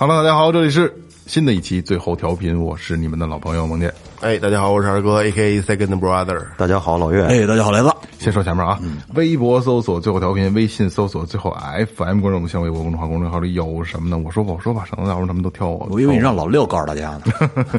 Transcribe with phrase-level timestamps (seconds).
[0.00, 0.90] Hello，大家好，这里是
[1.26, 3.92] 新的一期最后调频，我是你们的老朋友蒙健。
[4.22, 5.60] 哎，大家好，我是二哥，A.K.A.
[5.60, 6.42] Second Brother。
[6.56, 7.22] 大家好，老岳。
[7.24, 7.89] 哎，大家好，来子。
[8.20, 8.78] 先说前面啊，
[9.14, 11.56] 微博搜索最后调频，微信搜索最后
[11.96, 14.18] FM 关注我们新浪微博公众号，公众号里有什么呢？
[14.22, 15.88] 我说吧，我说吧，省得到时候他们都挑我。
[15.90, 17.22] 我以为你让老六告诉大家呢。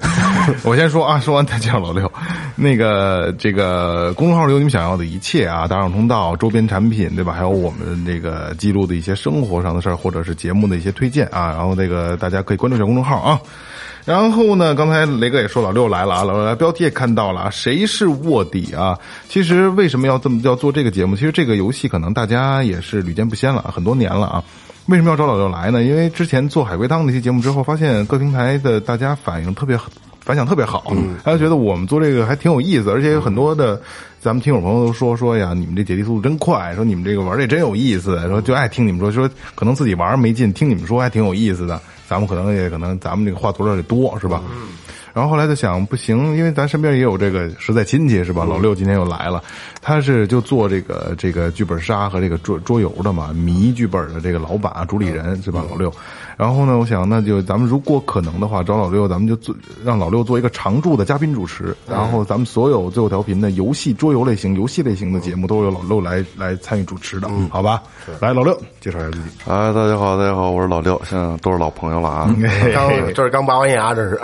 [0.66, 2.12] 我先说啊，说完再介绍老六。
[2.58, 7.34] 那个这个公众号里有你们想要的一切啊，打赏通道、周边产品，对吧？
[7.34, 11.52] 还有我们这个记录的一些生活上的事儿，或者是节目的一些推荐啊。
[11.52, 13.39] 然后这个大家可以关注一下公众号啊。
[14.06, 18.98] 然后呢，刚才雷哥也说老六来了啊，老六来标题也看到了啊，谁是卧底啊？
[19.30, 21.16] 其实为什么要这么要做这个节目？
[21.16, 24.44] 其实这个游戏可能大家也是屡见不鲜了，很多年了啊。
[24.88, 25.84] 为什么要找老六来呢？
[25.84, 29.80] 因为之前做海龟汤那期节目之后，发现各平台的大家反应特别
[30.22, 30.94] 反响特别好，
[31.24, 33.80] 大家觉得我们做这个还挺有意思，而且有很多的
[34.20, 41.80] 咱们听友朋友都说说呀，你们这解题速度真快，说你们这个玩这真有意思，说就爱听你们说，说可能自己玩没劲，听你们说还挺有意思的。
[42.12, 44.44] 咱们可能也可能咱们这个话多少也多是吧？
[44.52, 44.67] 嗯
[45.14, 48.45] 然后后来就想不行，因为咱身边也有这个实在亲戚是吧？
[48.45, 49.44] 老六今天又来了，
[49.81, 55.66] 他是就做这个这个剧本杀和这个桌桌游的嘛，迷剧本的这个老板啊主理人是吧？
[55.69, 55.94] 老六。
[56.41, 61.78] 然后呢，我想那就咱们如果可能的话，找老六，咱们就做让老六做一个常驻的嘉宾主持。
[61.88, 67.84] 然后咱们所有最后调频的游戏桌游类型、游戏类型的节目，都由老六来来参与主持的，好吧？
[68.19, 69.30] 来，老六介绍一下自己。
[69.46, 72.35] 啊，大家好，大家好，我是老六，现在都是老朋友了啊。
[72.74, 74.19] 刚这是刚拔完牙，这是。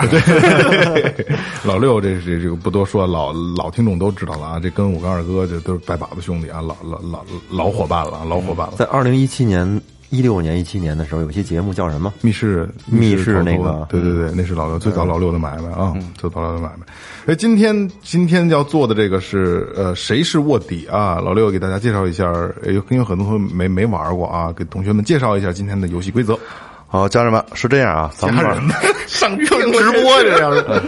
[1.63, 4.59] 老六，这是这个不多说，老老听众都知道了啊。
[4.59, 8.73] 这跟我跟二哥这都是拜把子兄弟啊，老老老老伙伴了，老伙伴了。
[8.75, 9.79] 在二零一七年、
[10.09, 12.13] 一六年、一七年的时候，有些节目叫什么？
[12.21, 16.85] 密室，密室那个对对对，那是老六最早老六的买卖啊，最早老六的买卖。
[17.25, 21.19] 哎，今天今天要做的这个是呃，谁是卧底啊？
[21.19, 22.25] 老六给大家介绍一下，
[22.63, 26.39] 呃有因为很多同学没没玩过啊，给同学们介绍一下今天的游戏规则。
[26.89, 28.55] 好，家人们是这样啊，咱们玩
[29.07, 29.45] 上上直
[30.01, 30.81] 播这样的，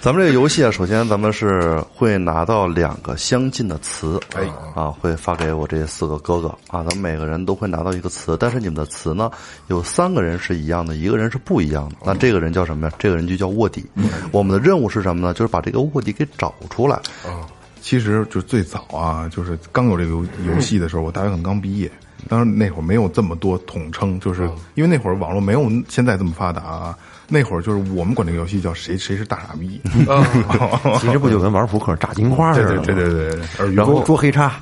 [0.00, 9.28] 咱们这个游戏啊，首先咱们是会拿到两个相近的词，哎啊，会发给我这四个哥哥啊，咱们每个人都会拿到一个词，但是你们的词呢，
[9.66, 11.96] 有三个人是一样的，一个人是不一样的。
[12.04, 12.94] 那这个人叫什么呀？
[12.96, 13.84] 这个人就叫卧底。
[14.30, 15.34] 我们的任务是什么呢？
[15.34, 17.00] 就是把这个卧底给找出来。
[17.80, 21.90] 其实就最早啊，就是刚有这个游游戏的时候，我大学可能刚毕业，
[22.28, 26.96] 当然那会儿没有这么多统称，就是因为那会儿网络没有现在这么发达啊。
[27.28, 29.80] 那会儿就是我们管这个游戏叫谁谁是大傻逼，
[31.00, 32.78] 其实不就跟玩扑克炸金花似的？
[32.78, 34.60] 对对对对对，然后后捉黑叉，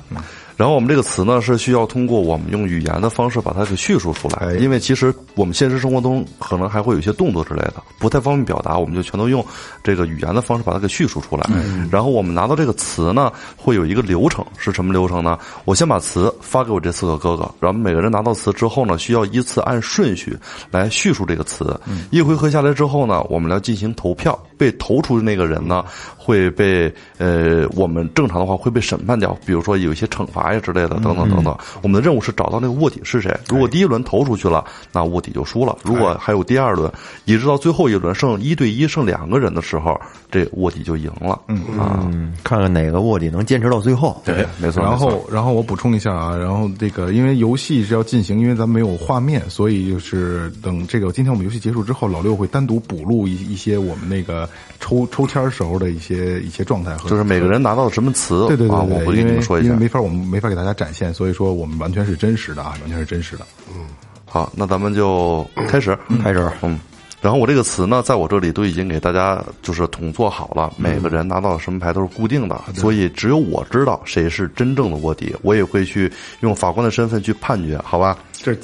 [0.57, 9.45] 然后我们这个词呢是需要通过我们用语言的方式把它给叙述出来，因为其实我们现实生活中可能还会有一些动作之类的，不太方便表达，我们就全都用
[9.83, 11.47] 这个语言的方式把它给叙述出来。
[11.91, 15.37] 然后我们拿到这个词呢，会有一个流程，是什么流程呢？
[15.63, 20.35] 我先把词发给我这四个哥哥，然后每个人拿到词之后呢，需要依次按顺序
[20.71, 21.79] 来叙述这个词。
[22.09, 25.85] 一回合下来之后呢，我们来进行投票，被投出的那个人呢，
[26.17, 31.57] 会被呃，我们正常的话会被审判掉，比如说有一些惩罚呀之类的，等等等等。
[31.81, 33.35] 我们的任务是找到那个卧底是谁。
[33.47, 36.91] 如果第一轮投出去了，那卧底就输了；如果还有第二轮，
[37.25, 39.99] 一直到最后一轮剩一对一剩两个人的时候，
[40.31, 41.39] 这卧底就赢了。
[41.47, 44.21] 嗯看看哪个卧底能坚持到最后。
[44.23, 44.83] 对，没错。
[44.83, 54.47] 然后，然后我补充一下啊，然后这个因为游戏是要进行，因为咱们没有画面，所以就是等这个今天我们游戏结束之后，老六会单独补录一一些我们那个
[54.79, 59.77] 抽抽签时候的一些一些状态和就是每个人拿到什么词，对对对我会给因为你们说一下因为。
[59.77, 63.45] 没法我们没法给大家展现，所以说我们完全是真实的啊，完全是真实的。
[63.73, 63.85] 嗯
[64.25, 66.79] 好，那咱们就开始，开始，嗯。
[67.19, 76.11] 然后我这个词呢，在我这里都已经给大家就是统做好了，每个人拿到什么牌都是固定的，所以只有我知道谁是真正的卧底，我也会去
[76.41, 78.19] 用法官的身份去判决，好吧？
[78.33, 78.55] 这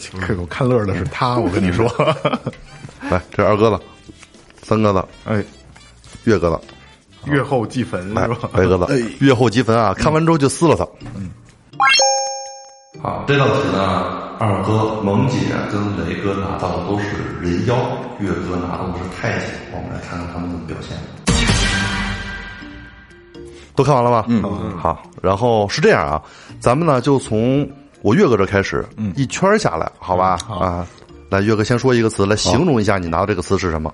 [0.49, 1.87] 看乐的是他，我跟你说，
[3.09, 3.83] 来，这是二哥子，
[4.61, 5.43] 三哥子，哎，
[6.25, 9.95] 岳哥子，月后祭坟来是吧？，白哥的，月后积分啊！
[9.95, 10.87] 看完之后就撕了它。
[13.01, 14.03] 好，这道题呢，
[14.39, 15.39] 二哥萌姐
[15.71, 17.07] 跟雷哥拿到的都是
[17.41, 17.75] 人妖，
[18.19, 19.49] 月哥拿到的是太监。
[19.73, 20.97] 我们来看看他们怎么表现。
[23.75, 24.23] 都看完了吗？
[24.29, 24.41] 嗯，
[24.77, 25.03] 好。
[25.21, 26.21] 然后是这样啊，
[26.59, 27.67] 咱们呢就从
[28.01, 28.85] 我岳哥这开始，
[29.15, 30.37] 一圈下来，好吧？
[30.47, 30.87] 啊，
[31.29, 33.93] 来，岳哥先说一个词来形容一下你拿到这个词是什么？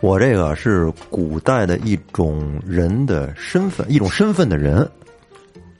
[0.00, 4.88] 我这个是古代的一种人的身份，一种身份的人。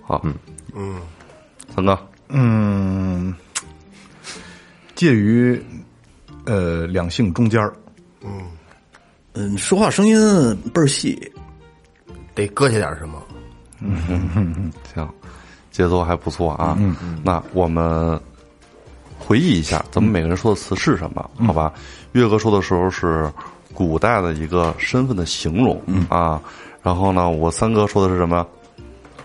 [0.03, 0.35] 好，嗯
[0.75, 0.97] 嗯，
[1.75, 1.99] 三哥，
[2.29, 3.35] 嗯，
[4.95, 5.61] 介于
[6.45, 7.75] 呃两性中间儿
[9.33, 10.17] 嗯，说话声音
[10.73, 11.33] 倍儿细，
[12.33, 13.21] 得搁下点什么？
[14.95, 15.09] 行，
[15.73, 16.77] 节奏还不错啊。
[16.79, 18.19] 嗯嗯，那我们
[19.19, 21.29] 回忆一下，咱们每个人说的词是什么？
[21.45, 21.75] 好吧，
[22.13, 23.29] 岳哥说的时候是
[23.73, 26.41] 古代的一个身份的形容啊。
[26.85, 28.47] 然后呢，我三哥说的是什么？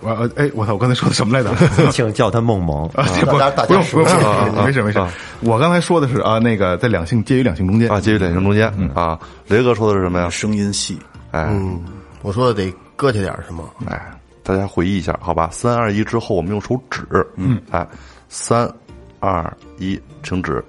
[0.01, 0.73] 我呃哎，我操！
[0.73, 1.53] 我刚才说的什么来着？
[1.91, 2.87] 请叫他梦萌。
[2.95, 5.05] 啊，这不大家不用不用，没事没事。
[5.41, 9.19] 我刚才说的是啊，那个在两性介于两性中间啊，介于两性中间啊。
[9.47, 10.29] 雷哥说的是什么呀？
[10.29, 10.97] 声音细，
[11.31, 11.81] 哎嗯，
[12.21, 13.69] 我说的得搁下点什么？
[13.87, 14.11] 哎，
[14.43, 15.49] 大家回忆一下，好吧？
[15.51, 17.05] 三二一之后，我们用手指，
[17.35, 17.85] 嗯，哎，
[18.29, 18.71] 三
[19.19, 20.63] 二一，停止。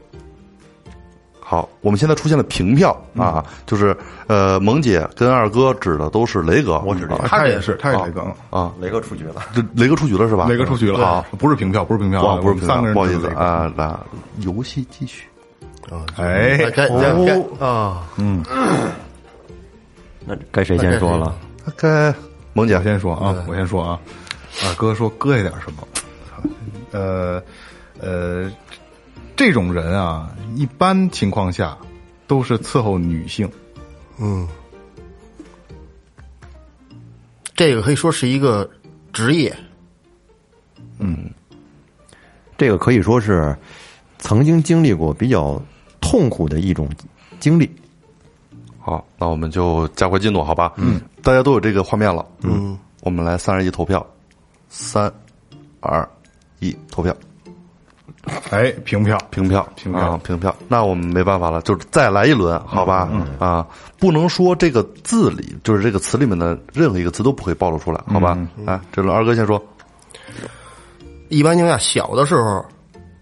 [1.50, 3.96] 好，我们现在出现了平票啊，就是
[4.28, 7.22] 呃，萌姐跟二哥指的都是雷哥，我指啊。
[7.26, 8.20] 他也是，他也是雷哥，
[8.50, 10.46] 啊，雷哥出局了，这雷哥出局了是吧？
[10.48, 13.98] 雷哥出局了啊，不是平票，不是平票啊，不是平票三个人不好意思啊，那
[14.42, 15.24] 游戏继续
[15.90, 16.06] 啊。
[16.18, 16.86] 哎，该
[17.58, 18.06] 啊，
[20.24, 21.34] 那该谁先说了？
[21.76, 22.14] 该
[22.52, 22.80] 萌姐。
[22.84, 23.98] 先说啊，我先说啊，
[24.64, 25.82] 二哥说搁一点什么，
[26.92, 27.42] 呃
[28.00, 28.48] 呃，
[29.40, 31.74] 这种人啊，一般情况下
[32.26, 33.50] 都是伺候女性，
[34.18, 34.46] 嗯，
[37.54, 38.68] 这个可以说是一个
[39.14, 39.56] 职业，
[40.98, 41.30] 嗯。
[42.58, 43.56] 这个可以说是
[44.18, 45.58] 曾经经历过比较
[46.02, 46.86] 痛苦的一种
[47.38, 47.74] 经历。
[48.78, 50.74] 好，那我们就加快进度，好吧？
[50.76, 52.26] 嗯，大家都有这个画面了。
[52.42, 54.06] 嗯，我们来三二一投票，
[54.68, 55.10] 三
[55.80, 56.06] 二
[56.58, 57.16] 一投票，
[58.50, 60.54] 哎，平票，平票，平票啊，平票。
[60.68, 63.10] 那我们没办法了，就是再来一轮，好吧？
[63.38, 63.66] 啊，
[63.98, 68.36] 不能说这个字里，就是这个词里面的任何一个词都不会暴露出来，好吧？
[68.64, 69.62] 来，这轮二哥先说。
[71.28, 72.64] 一般情况下，小的时候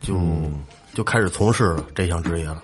[0.00, 0.18] 就
[0.94, 2.62] 就开始从事这项职业了。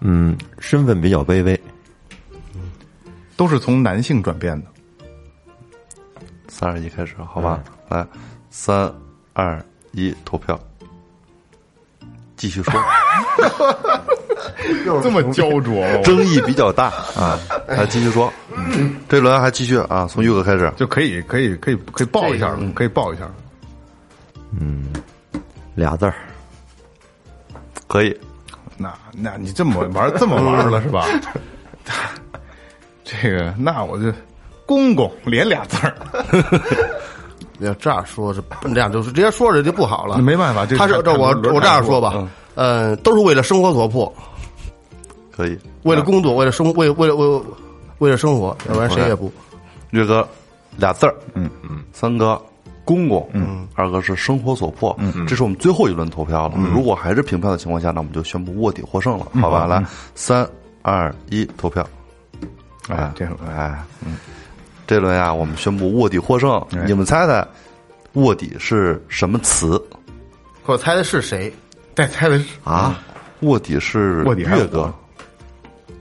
[0.00, 1.60] 嗯，身份比较卑微。
[3.36, 4.66] 都是从男性转变的。
[6.48, 7.62] 三二一开始，好吧？
[7.88, 8.04] 来，
[8.50, 8.92] 三
[9.32, 10.58] 二一投票，
[12.36, 12.72] 继续说。
[15.02, 16.02] 这么焦灼吗？
[16.02, 16.86] 争议比较大
[17.16, 18.32] 啊，来继续说。
[19.08, 20.70] 这轮还继续啊，从玉哥开始。
[20.76, 23.28] 就可以可以可以可以报一下了，可以报一下
[24.58, 24.84] 嗯。
[25.74, 26.14] 俩字儿，
[27.86, 28.14] 可以，
[28.76, 31.06] 那那你这么玩这么玩了是吧？
[33.04, 34.12] 这个那我就
[34.66, 35.94] 公公连俩字儿，
[37.60, 40.18] 要这样说，这这样就是直接说这就不好了。
[40.18, 44.12] 没办法这是他是这我我这样说吧嗯，呃，都是为了生活所迫，
[45.30, 45.58] 可以。
[45.84, 47.42] 为了工作，为了生，为为了为了
[47.98, 49.32] 为了生活，要不然谁也不。
[49.90, 50.26] 岳哥
[50.76, 52.40] 俩字儿，嗯嗯，三哥
[52.84, 56.56] 公公，嗯，二哥是生活所迫，嗯，这是我们最后一轮投票了。
[56.72, 59.66] 如果还是平票的情况下，那我们就宣布卧底获胜了，好吧？
[59.66, 59.82] 来，
[60.14, 60.46] 三
[60.82, 61.86] 二一，投票。
[62.88, 64.16] 哎，这种哎，嗯，
[64.88, 66.58] 这轮呀，我们宣布卧底获胜。
[66.86, 67.46] 你们猜猜，
[68.14, 69.78] 卧底是什么词？
[70.64, 71.52] 我猜的是谁？
[71.94, 72.98] 再猜的是啊，
[73.40, 74.90] 卧底是卧底岳哥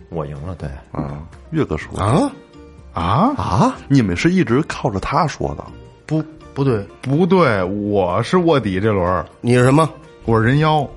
[0.09, 2.31] 我我赢了，对，啊，岳哥说的啊？
[2.93, 5.65] 啊啊，你们是一直靠着他说的。
[6.05, 9.89] 不不对，不对，我是卧底这轮，你是什么？
[10.23, 10.87] 我是人妖。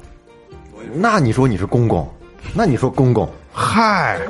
[0.95, 2.09] 那你说你是公公，
[2.55, 4.21] 那你说公公嗨，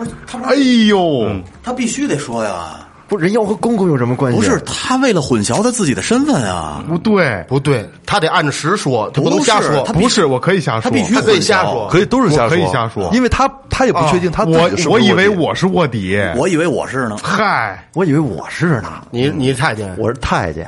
[0.45, 0.55] 哎
[0.89, 1.31] 呦，
[1.63, 2.87] 他必须得说呀。
[3.11, 4.39] 不人妖和公公有什么关系？
[4.39, 9.83] 不是他为了混淆他自己的身份啊，不对，不对，他得按着实说，他不能瞎说。
[9.83, 17.17] 他不是，我可以瞎说，他必须他可以瞎说可以都是瞎说，可以瞎说因为他他也不确定他我我以为我是卧底，我以为我是呢。
[17.21, 20.65] 嗨我以为我是呢，你你太监，我是太监。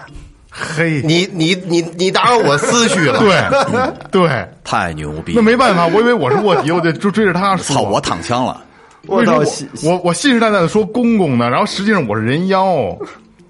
[0.51, 3.21] 嘿，你你你你打扰我思绪了。
[4.11, 5.33] 对对，太牛逼！
[5.35, 7.73] 那没办法，我以为我是卧底，我得就追着他说。
[7.77, 8.61] 操，我躺枪了。
[9.07, 9.45] 我操我
[9.83, 11.51] 我我信誓旦旦的说公公呢？
[11.51, 12.97] 然后实际上我是人妖。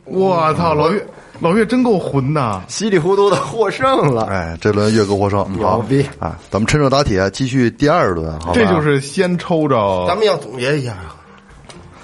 [0.05, 1.07] 我操，老岳
[1.41, 2.63] 老岳真够混的。
[2.69, 6.39] 稀里糊涂的获胜了，哎，这轮岳哥获胜，好牛逼啊！
[6.51, 8.53] 咱们趁热打铁，继续第二轮，好吧？
[8.55, 11.17] 这就是先抽着咱们要总结一下啊，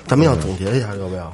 [0.07, 1.33] 咱们要总结一下，要不要？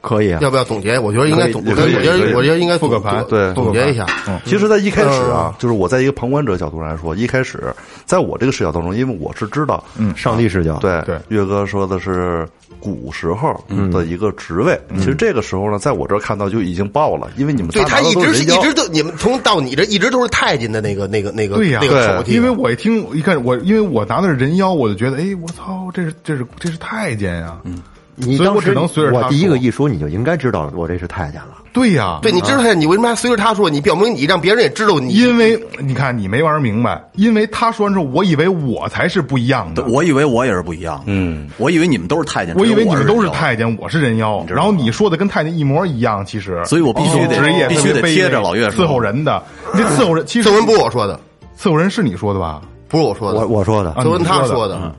[0.00, 0.98] 可以啊，要不要总结？
[0.98, 4.06] 我觉得应该总，我可以觉得我觉得应该总复个盘对总结一下。
[4.26, 4.40] 嗯。
[4.44, 10.16] 其实，在一开始啊，就是我在一个旁观者角度来说，一开始在我这个视角当中，因为我是知道，嗯。
[10.16, 11.02] 上帝视角，对。
[11.02, 11.18] 对。
[11.28, 12.48] 岳哥说的是
[12.80, 13.54] 古时候
[13.92, 27.58] 的一个职位，其实这个时候呢，在我这儿看到就已经爆了，因为你们对他一直是一直都你们从到你这一直都是太监的那个那个那个对呀那个口气，因为我一听一看我，因为我拿的是人妖，我就觉得，哎，我操，这是这是这是太监呀！
[27.64, 27.82] 嗯，
[28.16, 31.56] 你当时只能随着他我第一个一说，你就应该知道我这是太监了。
[31.72, 33.70] 对呀，对，你知道太监，你为什么还随着他说？
[33.70, 49.42] 你表明你让别人也知道你，因为你看你没玩明白，因为他说完之后，我以为我才是不一样的，，我以为我也是不一样，嗯，我以为你们都是太监，我以为你们都是太监，我是人妖，然后你说的跟太监一模一样，其实，所以我必须得职业必须得贴着老岳说伺候人的，
[49.74, 51.18] 这伺候人其实 不是我说的，
[51.58, 52.60] 伺候人是你说的吧？
[52.88, 54.92] 不是我说的，我我说的啊，测文他说说的。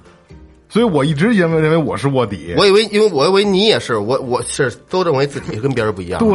[0.71, 6.19] 所以我一直认为认为我是卧底，我以为，因为我以为你也是，我我是都认为自己跟别人不一样。
[6.19, 6.29] 对，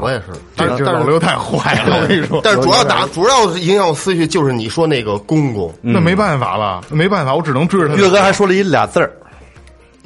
[0.00, 0.24] 我也是。
[0.56, 7.94] 这但是但是这老刘太坏了， 我跟你说，但是主要打主要是影响我思绪就是你说那个公公，那没办法了，没办法，我只能追着他。
[7.96, 9.12] 岳哥还说了一俩字儿，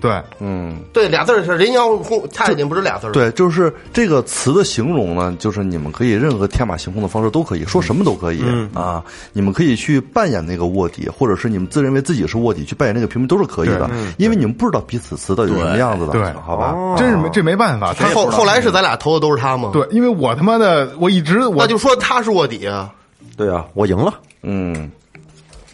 [0.01, 8.43] 对，嗯，对，俩字儿是人妖公太监，不是俩字儿。，对，就是这个词的形容呢，就是你们可以任何天马行空的方式都可以说什么都可以、
[8.75, 16.75] 啊，你们可以去扮演那个卧底，或者是你们自认为自己是卧底去扮演那个平民都是可以的，因为你们不知道彼此词到底是什么样子的，对好吧？
[16.97, 22.91] 真是没这没办法，他后后来是咱俩投的都是他吗？，对，因为我他妈的我一直我那就说他是卧底啊。
[23.37, 24.15] 对啊，我赢了。
[24.43, 24.91] 嗯，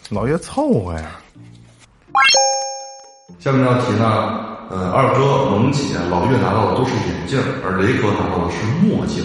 [0.09, 1.11] 老爷凑合呀。
[3.39, 4.05] 下面这道题呢，
[4.69, 9.23] 呃，二哥、萌姐、老岳拿到的都是眼镜，而雷哥拿到的是墨镜。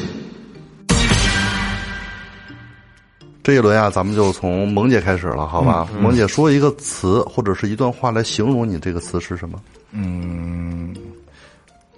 [3.42, 5.88] 这一轮啊，咱们就从萌姐开始了，好吧？
[5.98, 9.60] 萌姐说一个词或者是一段话来形容你这个词是什么？
[9.90, 10.94] 嗯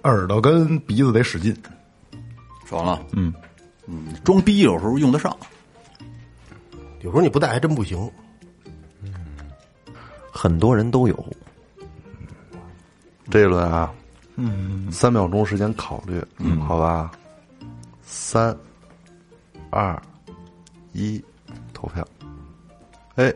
[0.03, 1.55] 耳朵跟鼻子得使劲，
[2.67, 3.33] 说完了，嗯
[3.87, 5.35] 嗯，装逼有时候用得上，
[7.01, 8.09] 有时候你不戴还真不行。
[10.31, 11.25] 很多人都有，
[13.29, 13.91] 这一轮啊，
[14.35, 17.11] 嗯，三秒钟时间考虑，嗯，好吧，
[18.03, 18.55] 三、
[19.69, 20.01] 二、
[20.93, 21.23] 一，
[21.73, 22.05] 投票。
[23.15, 23.33] 哎，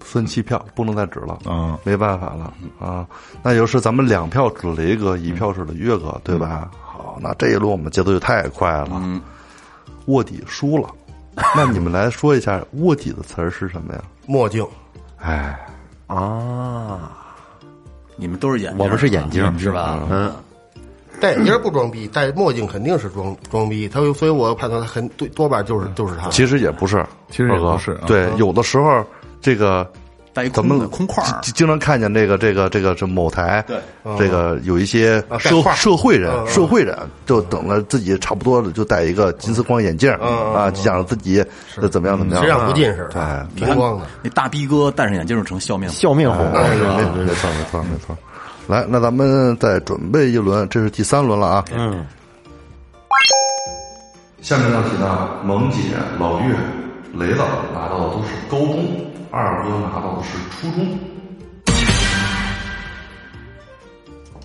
[0.00, 3.06] 分七票，不能再指了，嗯没办法了啊。
[3.42, 6.70] 那就是咱们两票指雷哥，一票指了岳哥，对吧？
[6.82, 9.20] 好，那这一轮我们节奏就太快了，嗯，
[10.06, 10.88] 卧底输了。
[11.54, 14.02] 那你们来说一下卧底的词儿是什么呀？
[14.26, 14.66] 墨镜，
[15.18, 15.58] 哎，
[16.06, 17.12] 啊，
[18.20, 20.06] 你们都是眼镜，我们是眼镜是吧？
[20.10, 20.32] 嗯，
[21.20, 23.88] 戴眼镜不装逼，戴墨镜肯定是装装逼。
[23.88, 26.28] 他所以我判断他很多，多半就是就是他。
[26.28, 29.04] 其实也不是，其实也不是啊对，有的时候
[29.40, 29.90] 这个
[30.32, 33.78] 带一空咱们的空块儿经经常看见这个这个这个这某台，对，
[34.18, 36.96] 这个有一些啊社社会人，社会人
[37.26, 41.44] 就等了自己差不多了，就戴一个金丝框眼镜啊，就想着自己
[41.90, 44.06] 怎么样怎么样，实际上不近视，哎，平光的。
[44.22, 48.16] 那大逼哥戴上眼镜就成笑面，笑面虎，哎没没错没错没错。
[48.68, 51.64] 来，那咱们再准备一轮，这是第三轮了啊。
[51.72, 52.06] 嗯，
[54.40, 55.78] 下面这道题呢，萌姐、
[56.20, 56.54] 老岳、
[57.14, 57.42] 雷子
[57.74, 60.98] 拿到的都是高中，二哥拿到的是初中。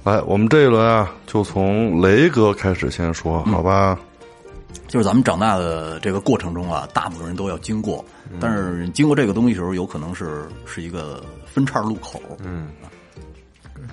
[0.03, 3.97] 来，我们这一轮啊，就从雷哥开始先说，好吧？
[4.87, 8.05] 就是咱们长大的这个过程中啊，大部分人都要经过，
[8.39, 12.21] 但是经过这个东西的时候，有可能是是一个分叉路口。
[12.43, 12.67] 嗯，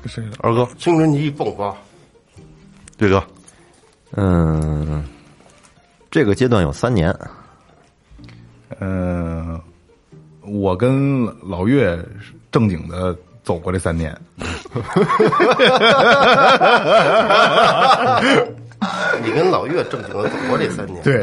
[0.05, 0.23] 谁？
[0.41, 1.75] 二哥、青春期迸发，
[2.99, 3.25] 对哥，
[4.11, 5.03] 嗯，
[6.11, 7.17] 这个阶段有三年，
[8.81, 9.59] 嗯，
[10.45, 11.99] 我跟老岳
[12.51, 14.17] 正经的走过这三年，
[19.23, 21.03] 你跟老岳正经的走过这三年。
[21.03, 21.23] 对，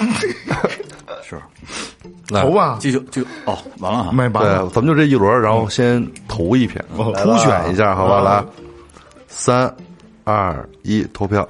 [1.22, 1.40] 是，
[2.28, 8.20] 来投吧，这就就哦，完了哈，对没完了，，咱们就这一轮，然后先投一篇，初选一下，好吧？
[8.22, 8.44] 来，
[9.28, 9.74] 三、
[10.24, 11.46] 二、一，投票。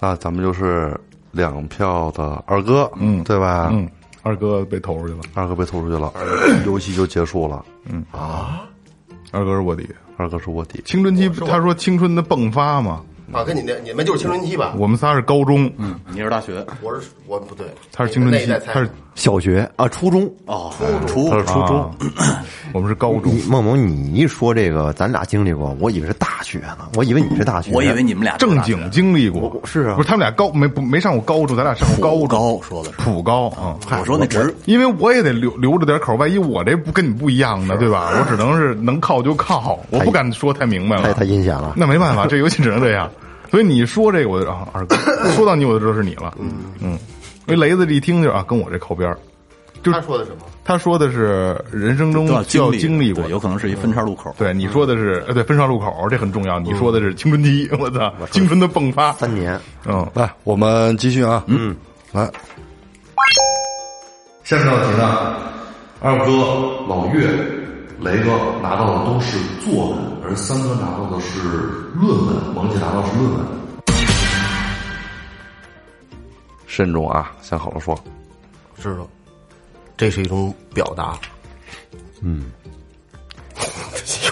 [0.00, 0.96] 那咱们就是
[1.32, 3.22] 两票的二哥，嗯。
[3.24, 3.68] 对吧？
[3.72, 3.88] 嗯，
[4.28, 6.12] 二哥被投出去了，二哥被投出去了，
[6.66, 7.64] 游戏就结束了。
[7.86, 8.60] 嗯啊
[9.32, 9.88] 二哥是卧底。
[10.18, 14.74] 二哥是卧底，青春期，他说青春的迸发嘛，啊，跟你那你们就是青春期吧？
[14.76, 20.32] 我们仨是高中，嗯，你是大学我是我不对，他是青春期他是小学啊，初中。
[20.46, 20.72] 哦，
[21.08, 21.80] 初他是初中
[22.16, 22.40] 啊，
[22.72, 23.42] 我们是高中你。
[23.48, 33.74] 梦萌，你一说这个，咱俩经历过，我以为是大学呢，我以为你是大学，我以为你们俩正经经历过，是啊不是他们俩高没不没上过高中，咱俩上过高中，普高说的是，普高啊。
[33.98, 38.12] 我说那直因为我也得留留着点口，万一我这不跟你不一样呢，对吧？
[38.20, 41.24] 我只能是能靠就靠，我不敢说太明白了太太。
[41.24, 41.74] 阴险了。
[41.76, 43.10] 那没办法，这游戏只能这样。
[43.50, 44.94] 所以你说这个，我就啊，二哥
[45.34, 46.32] 说到你，我就知道是你了。
[46.38, 46.98] 嗯嗯，
[47.48, 49.18] 因为雷子一听就啊，跟我这靠边儿。
[49.80, 50.38] 就他说的什么？
[50.64, 54.34] 他说的是人生中都要就经经历过，有可能是一分叉路口。
[54.36, 56.58] 对，你说的是呃，对，分叉路口这很重要。
[56.58, 59.12] 你说的是青春期，我操， 青春的迸发。
[59.12, 61.44] 三年，嗯，来，我们继续啊。
[61.46, 61.74] 嗯，
[62.12, 62.28] 来，
[64.42, 65.36] 下面要题呢，
[66.00, 66.32] 二哥、
[66.88, 67.28] 老岳、
[68.00, 71.38] 雷哥拿到的都是作文，而三哥拿到的是
[71.94, 73.40] 论文，王姐拿到的是论文。
[76.78, 78.00] 慎重啊，想好了说。
[78.80, 79.10] 知道，
[79.96, 81.18] 这是一种表达。
[82.22, 82.52] 嗯，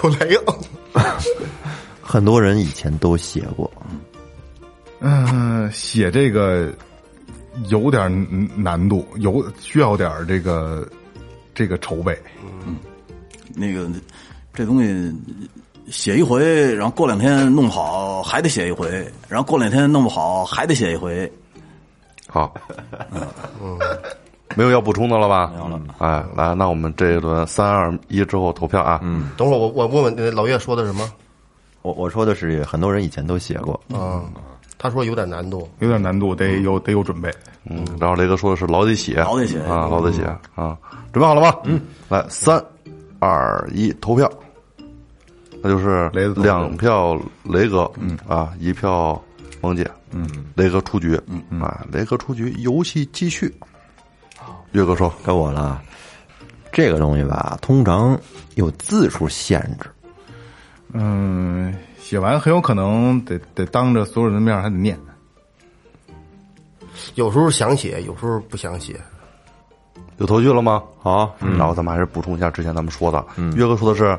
[0.05, 0.57] 有雷了。
[2.01, 3.69] 很多人以前都写过，
[5.01, 6.73] 嗯，写这个
[7.69, 8.09] 有点
[8.57, 10.89] 难度，有需要点这个
[11.53, 12.17] 这个筹备。
[12.45, 12.77] 嗯
[13.57, 13.91] 那个
[14.55, 15.13] 这东西
[15.91, 18.89] 写一回，然后过两天弄不好还得写一回，
[19.29, 21.29] 然后过两天弄不好还得写一回。
[22.37, 22.53] 好，
[23.63, 23.79] 嗯，
[24.55, 25.51] 没有要补充的了吧？
[25.55, 25.81] 没有了。
[25.97, 29.01] 哎，来，那我们这一轮三二一之后投票啊。
[29.03, 31.11] 嗯，等会儿我我问问老岳说的什么？
[31.81, 34.23] 我我说的是很多人以前都写过，嗯，
[34.77, 35.67] 他说有点难度。
[35.79, 37.33] 有点难度，得有得有准备。
[37.65, 40.23] 嗯，然后雷哥说的是老得写，老得写啊，老得写
[40.55, 40.77] 啊，
[41.15, 41.57] 准备好了吗？
[41.65, 42.63] 嗯，来，三
[43.19, 44.31] 二一，投票。
[45.63, 49.21] 那就是雷两票雷哥，嗯啊，一票
[49.67, 53.53] 萌姐，嗯，雷哥出局，嗯啊，雷哥出局，游戏继续。
[54.73, 55.83] 岳哥说，该我了。
[56.73, 58.19] 这个东西吧，通常
[58.55, 59.89] 有字数限制，
[60.93, 64.99] 嗯，写完很有可能得得当着所有人的面还得念。
[67.15, 69.01] 有时候想写，有时候不想写。
[70.19, 70.83] 有头绪了吗？
[70.99, 73.25] 好，然后咱们还是补充一下之前咱们说的，
[73.57, 74.19] 岳哥说的是，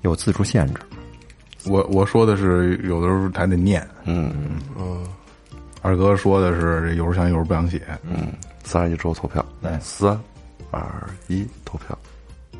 [0.00, 0.80] 有字数限制。
[1.66, 4.32] 我我说的是有的时候还得念，嗯
[4.78, 5.04] 嗯
[5.80, 7.82] 二哥说的是有时候想有时候不想写。
[8.02, 8.28] 嗯，
[8.64, 10.18] 三二一之后投票，来，三
[10.70, 10.82] 二
[11.28, 11.98] 一，投票。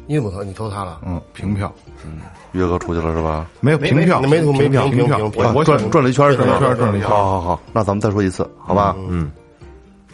[0.06, 0.42] 你怎么投？
[0.42, 1.00] 你投他了？
[1.06, 1.72] 嗯，平票
[2.04, 2.18] 嗯
[2.52, 3.46] 岳哥出去了是吧？
[3.60, 5.18] 没有平票，没投没票平票。
[5.36, 6.58] 我我转转了一圈是吧？
[6.58, 8.96] 转了一圈转了一圈好好好，那咱们再说一次，好吧？
[9.08, 9.30] 嗯。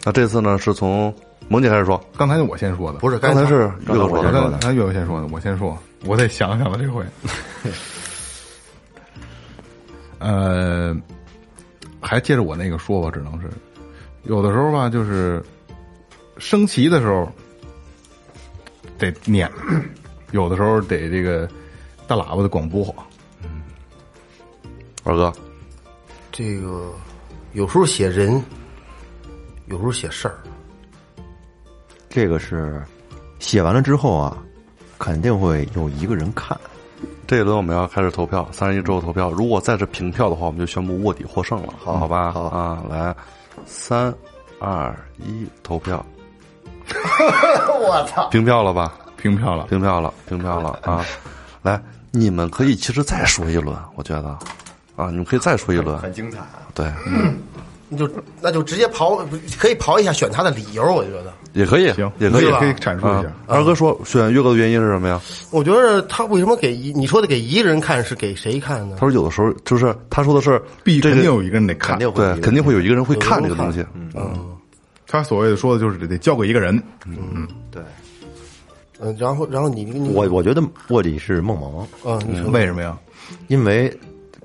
[0.05, 1.13] 那这次呢，是从
[1.47, 4.31] 萌姐开始说，刚才我先说的，不是，刚才是岳哥说的。
[4.31, 5.75] 刚才岳哥先说的，我先说，
[6.05, 7.03] 我得想想了这回。
[10.19, 10.95] 呃，
[12.01, 13.49] 还接着我那个说吧，只能是
[14.23, 15.43] 有的时候吧，就是
[16.37, 17.31] 升旗的时候
[18.97, 19.49] 得念，
[20.31, 21.49] 有的时候得这个
[22.07, 22.93] 大喇叭的广播。
[25.05, 25.33] 二哥，
[26.31, 26.93] 这个
[27.53, 28.43] 有时候写人，
[29.67, 30.37] 有时候写事儿。
[32.09, 32.83] 这个是
[33.39, 34.37] 写完了之后啊，
[34.97, 36.59] 肯定会有一个人看。
[37.29, 39.29] 这一轮我们要开始投票，三十一之后投票。
[39.29, 42.31] 如果再是平票的话，我们就宣布卧底获胜了，好好吧？
[42.31, 43.15] 好啊，来，
[43.67, 44.11] 三
[44.59, 46.03] 二一，投票。
[47.81, 48.27] 我操！
[48.29, 48.95] 平票了吧？
[49.15, 51.05] 平票了，平票了，平票了啊！
[51.61, 54.29] 来，你们可以其实再说一轮，我觉得
[54.95, 56.65] 啊，你们可以再说一轮，很精彩啊！
[56.73, 56.91] 对，
[57.89, 58.09] 你就
[58.41, 59.21] 那就直接刨，
[59.59, 60.83] 可以刨一下选他的理由。
[60.93, 63.33] 我觉得，也可以，行，也可以可以阐述一啊下。。
[63.47, 65.19] 二哥说选岳哥的原因是什么呀？
[65.51, 69.07] 我觉得他为什么给一你说的给一个人看是给谁看呢他？
[69.07, 73.83] 说有的时候就是他说的是这个必肯定有一个人得看肯，定会对，肯定会有一个人会看这个东西。
[73.93, 74.55] 嗯
[75.11, 76.79] 他所谓的说的就是得交给一个人。
[77.07, 77.81] 嗯对，
[78.99, 82.95] 嗯，然后然后你你我我觉得卧底是梦萌，嗯，你说为什么呀？
[83.47, 83.91] 因为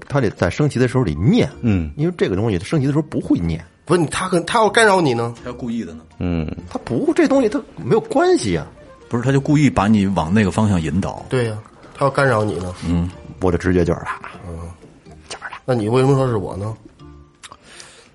[0.09, 5.35] 他得在升旗的时候得念，嗯因为这个东西他升旗的时候不会念，不是他跟他要干扰你呢？
[5.43, 6.03] 他要故意的呢？
[6.19, 8.67] 嗯，他不这东西他没有关系啊。
[9.09, 11.25] 不是，他就故意把你往那个方向引导。
[11.29, 11.59] 对呀、
[11.95, 12.75] 他要干扰你呢。
[12.89, 14.19] 嗯我的直觉就是他，
[15.67, 16.75] 那你为什么说是我呢？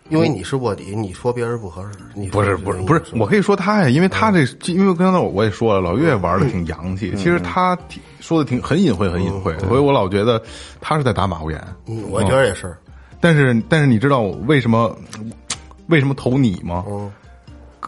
[0.10, 2.00] 因为你是卧底，你说别人不合适。
[2.14, 10.42] 你不是不是不是，我可以说他呀，因为他这，因为刚才我也说了，老岳玩的挺洋气，其实他挺说的挺很隐晦，很隐晦，所以我老觉得
[10.82, 11.64] 他是在打马虎眼。
[11.86, 12.76] 嗯，我觉得也是。
[13.22, 14.96] 但是但是你知道我为什么
[15.88, 16.84] 为什么投你吗？
[16.88, 17.12] 嗯，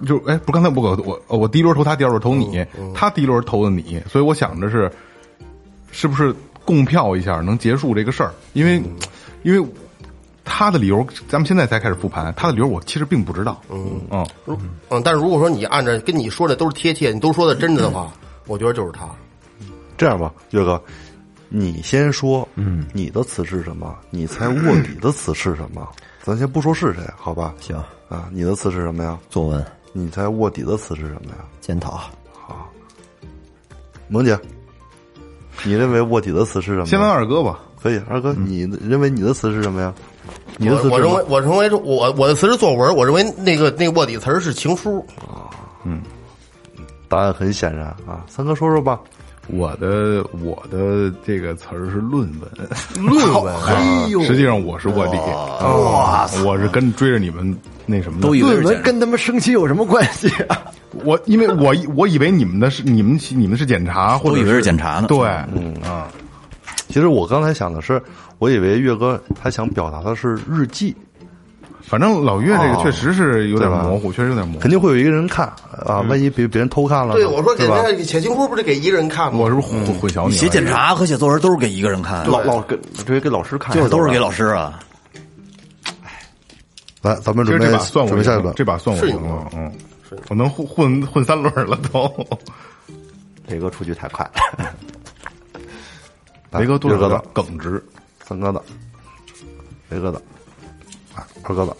[0.05, 4.91] 就哎，不是刚才我我我第一轮投他，第二轮投你，他第一轮投的你，所以我想着是
[5.91, 8.31] 是不是共票一下能结束这个事儿？
[8.53, 8.81] 因为
[9.43, 9.69] 因为
[10.43, 13.61] 他的理由，咱们现在才开始复盘，他的理由我其实并不知道。
[13.69, 14.27] 嗯嗯，
[14.89, 18.11] 嗯，但是如果说你按照跟你说的都是贴切，你都说的真的的话，
[18.47, 19.07] 我觉得就是他。
[19.97, 20.81] 这样吧，岳哥，
[21.47, 23.95] 你先说，嗯，你的词是什么？
[24.09, 25.87] 你猜卧底的词是什么？
[26.23, 27.53] 咱先不说是谁，好吧？
[27.59, 27.75] 行，
[28.09, 29.19] 啊，你的词是什么呀？
[29.29, 31.45] 作文你猜卧底的词是什么呀？
[31.59, 32.01] 检讨，
[32.33, 32.67] 好
[34.07, 34.37] 萌姐，
[35.63, 36.85] 你认为卧底的词是什么呀？
[36.85, 37.59] 先问二哥吧。
[37.81, 39.91] 可以，二哥，你认为你的词是什么呀？
[40.57, 45.49] 你的词我我认为我认为我我的词是作文，我认为那个那个卧底词儿是情书啊。
[45.83, 46.01] 嗯。
[47.07, 48.99] 答案很显然啊，三哥说说吧。
[49.47, 52.49] 我的我的这个词儿是论文，
[52.95, 57.53] 论文，哎呦，实际上我是卧底，哇，我是跟追着你们
[57.85, 60.61] 那什么的，都以为论文跟他们升旗有什么关系啊？
[61.03, 65.17] 我因为我我以为你们的是你们你们是检查，或者都以为是检查呢对，
[65.53, 66.07] 嗯啊，
[66.87, 68.01] 其实我刚才想的是，
[68.41, 70.95] 我以为岳哥他想表达的是日记，
[71.79, 74.71] 反正老岳这个确实是有点模糊，确实有点模糊肯。
[74.71, 75.45] 定会有一个人看
[75.85, 77.83] 啊，万一别别人偷看了，对我说给是吧？
[77.83, 79.37] 人家写情书不是给一个人看吗？
[79.37, 80.37] 我是不是混混淆你了？
[80.39, 82.75] 写检查和写作文都是给一个人看，老老给
[83.05, 84.79] 这给老师看，就是都是给老师啊。
[87.03, 89.71] 来，咱们准备这把算我准备下一轮，这把算我赢了，嗯，
[90.29, 92.11] 我能混混混三轮了都。
[93.45, 94.27] 雷哥出去太快
[94.57, 94.65] 了。
[96.59, 97.83] 雷哥多少 耿直，
[98.31, 98.61] 三哥子，
[99.89, 100.17] 雷哥子，
[101.13, 101.75] 啊，二哥的。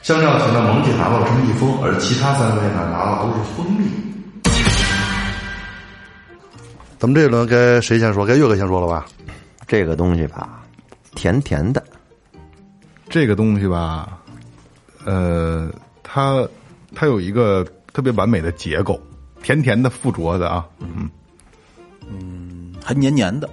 [0.00, 3.90] 像这样型的萌姐拿到的是蜜蜂，而其他三位呢拿到都是蜂蜜。
[7.00, 8.24] 咱们这一轮该谁先说？
[8.24, 9.06] 该岳哥先说了吧？
[9.66, 10.62] 这个东西吧，
[11.16, 11.82] 甜甜的，
[13.08, 14.20] 这个东西吧，
[15.04, 15.68] 呃，
[16.04, 16.46] 它
[16.94, 19.00] 它有一个特别完美的结构，
[19.42, 20.64] 甜甜的、附着的啊，
[22.08, 23.50] 嗯，还黏黏的，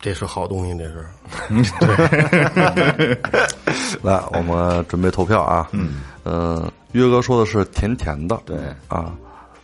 [0.00, 1.04] 这是好东西，这是。
[4.02, 5.68] 来，我们准备投票啊。
[5.72, 8.56] 嗯，呃，约哥说的是甜甜的，对
[8.86, 9.12] 啊。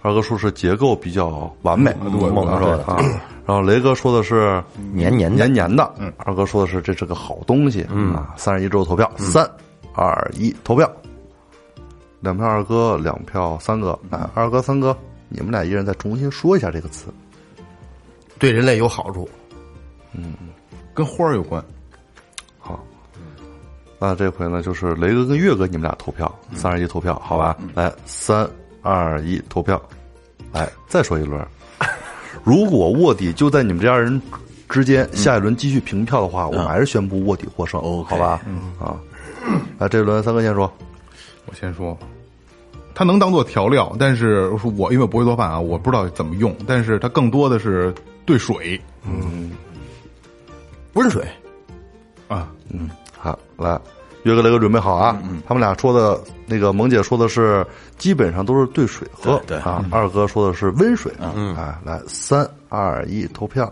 [0.02, 2.98] 二哥说是结构比较完美，我猛说的啊。
[3.46, 6.12] 然后雷哥说的是黏黏的黏黏的，嗯。
[6.18, 8.34] 二哥说的是这是个好东西，嗯啊。
[8.36, 9.48] 三十一之后投票，三
[9.94, 10.90] 二一投票，
[12.20, 13.98] 两票二哥，两票三哥。
[14.10, 14.94] 啊，二哥三哥，
[15.28, 17.06] 你们俩一人再重新说一下这个词。
[18.38, 19.28] 对人类有好处。
[20.92, 21.62] 跟花儿有关。
[22.58, 22.82] 好，
[23.98, 27.56] 那这回呢，就是雷哥跟月哥你们俩投票，三二一投票，好吧？
[27.74, 28.48] 来，三
[28.82, 29.80] 二一投票，
[30.52, 31.44] 来再说一轮。
[32.44, 34.20] 如果卧底就在你们这二人
[34.68, 38.40] 之间，下一轮继续平票的话，我们还是宣布卧底获胜好吧？
[38.78, 38.96] 啊，
[39.78, 40.70] 来这轮三哥先说，
[41.46, 41.96] 我先说，
[42.94, 47.94] 它能当做调料，但是我因为我不会做饭啊，我不知道怎么用，但是它更多的是
[48.26, 48.80] 兑水
[50.94, 51.24] 温水，
[52.28, 53.80] 啊，嗯好，来。
[54.22, 55.20] 岳哥、雷哥准备好啊！
[55.46, 57.62] 他们俩说的那个萌姐说的是
[57.98, 59.84] 基本上都是兑水喝，对对啊。
[59.90, 63.70] 二哥说的是温水，嗯，哎，来三二一投票，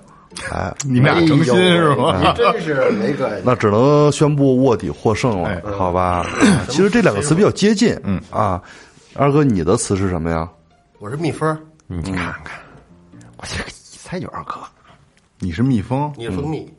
[0.50, 2.34] 哎， 你们俩诚心是吗？
[2.36, 3.30] 真是雷哥。
[3.42, 6.26] 那只能宣布卧底获胜了，哎好吧？
[6.68, 8.62] 其实这两个词比较接近，嗯啊。
[9.14, 10.46] 二哥，你的词是什么呀？
[10.98, 12.60] 我是蜜蜂，你看看，
[13.38, 14.56] 我这个一猜就二哥，
[15.38, 16.70] 你是蜜蜂，你是蜂蜜。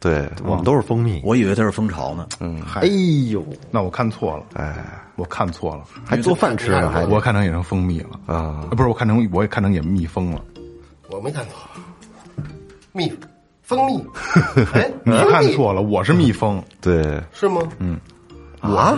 [0.00, 1.20] 对，我们都是蜂蜜。
[1.24, 2.26] 我以为它是蜂巢呢。
[2.40, 2.62] 嗯。
[2.76, 2.86] 哎
[3.30, 4.74] 呦，那我看错了，哎。
[5.16, 8.20] 我看错了，还做饭吃呢，还我看成也成蜂蜜了。
[8.26, 8.68] 啊。
[8.70, 10.40] 不是我看成我也看成也蜜蜂了，
[11.10, 12.44] 我没看错，
[12.92, 13.12] 蜜
[13.62, 14.06] 蜂蜜，
[14.74, 17.20] 哎，你看错了，我是蜜蜂，对。
[17.32, 17.60] 是吗？
[17.80, 17.98] 嗯，
[18.62, 18.96] 我，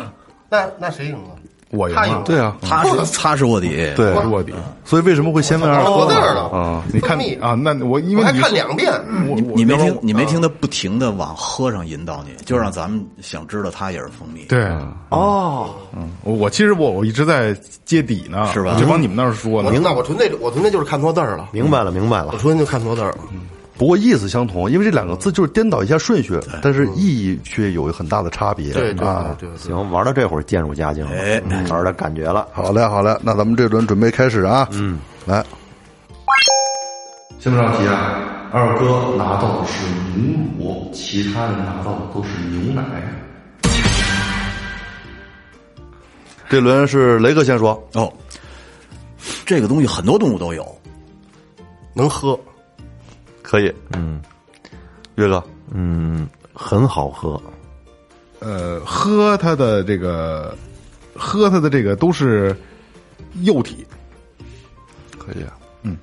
[0.51, 1.31] 那那谁赢了？
[1.71, 4.53] 我赢了他赢了，对啊，他是他是卧底，对我是卧底。
[4.85, 5.85] 所以为什么会先问二？
[5.85, 6.35] 哥错字呢？
[6.35, 6.41] 了。
[6.51, 8.93] 啊，你看蜂蜜啊，那我因我还为你看两遍，
[9.55, 14.45] 你没听你没听他不停的往喝上引导你，就让咱们想知道他也是蜂蜜。
[14.47, 14.65] 对，
[15.11, 15.71] 哦，
[16.25, 18.77] 我我其实我我一直在揭底呢，是吧？
[18.79, 19.71] 就往你们那儿说呢。
[19.81, 22.31] 那我纯粹我纯粹就是看错字儿了，明白了，明白了。
[22.33, 22.39] 我。
[22.39, 23.19] 纯粹就看错字儿了。
[23.81, 28.75] 不过意思相同，因为这两个字就是颠倒一下顺序，但是意义却有很大的差别。
[28.75, 31.13] 对对啊，对对，行，玩到这会儿渐入佳境了，
[31.71, 32.47] 玩的感觉了。
[32.53, 34.69] 好嘞，好嘞，那咱们这轮准备开始啊。
[34.73, 35.43] 嗯，来，
[37.39, 38.21] 先不上题啊。
[38.53, 42.83] 二哥拿到的是母乳，其他人拿到的都是牛奶。
[46.51, 48.13] 这轮是雷哥先说，哦，
[49.47, 50.67] 这个东西很多动物都有，
[51.95, 52.39] 能喝，
[53.51, 53.75] 可以。
[53.97, 54.23] 嗯，
[55.17, 57.41] 岳哥，嗯，很好喝，
[58.39, 60.57] 呃，喝它的这个，
[61.17, 62.57] 喝它的这个都是
[63.43, 63.85] 幼体，
[65.19, 65.59] 可以啊。
[65.83, 65.99] 嗯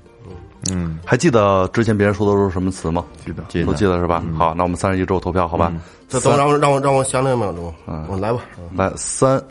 [0.69, 3.05] 嗯，还记得之前别人说的都是什么词吗？
[3.25, 4.21] 记得，记得都记得是吧？
[4.37, 5.71] 好，那我们三十一之后投票，好吧？
[6.09, 7.73] 这等让我让我让我想两秒钟，
[8.09, 8.41] 我来吧。
[8.75, 9.41] 来，三、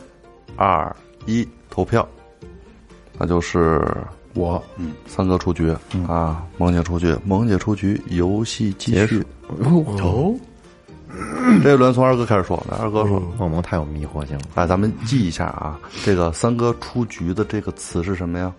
[0.55, 2.07] 二、一，投票。
[3.17, 3.81] 那就是
[4.37, 5.75] 我嗯，三哥出局、
[6.07, 9.25] 啊，萌姐出局，萌姐出局，游戏继续。
[9.47, 10.33] 哦，
[11.63, 14.43] 这一轮从二哥开始说，来，二哥说，梦萌太有迷惑性了。
[14.55, 18.53] 来，咱们记一下啊，这个三哥出局的这个词是什么呀？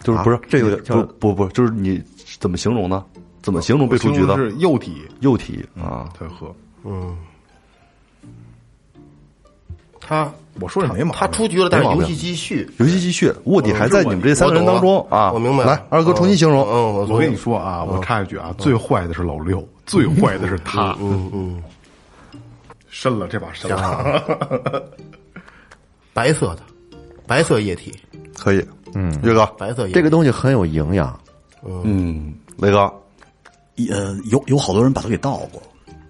[0.00, 0.82] 就是不是、这有点
[1.18, 2.02] 不不不，就是你
[2.38, 3.04] 怎么形容呢？
[3.40, 4.36] 怎么形容被出局的？
[4.36, 6.54] 是幼体，幼体啊，它喝，
[10.04, 11.20] 他我说这没毛病。
[11.20, 12.68] 他出局了，但是游戏继续。
[12.78, 15.32] 游戏继续，卧底还在你们这三个人当中啊！
[15.32, 16.60] 我明白了来，二哥重新形容。
[16.66, 20.96] 嗯，我我跟你说啊，我插一句啊，最坏的是老六，最坏的是他。
[21.00, 21.62] 嗯嗯，
[22.88, 24.82] 深了，这把深了。
[26.12, 26.62] 白色的，
[27.26, 27.94] 白色液体，
[28.36, 28.62] 可以，
[28.94, 29.94] 嗯，岳哥，白色液体。
[29.94, 31.18] 这个东西很有营养，
[31.64, 32.92] 嗯，雷哥，
[33.76, 35.62] 一呃，有有好多人把它给倒过，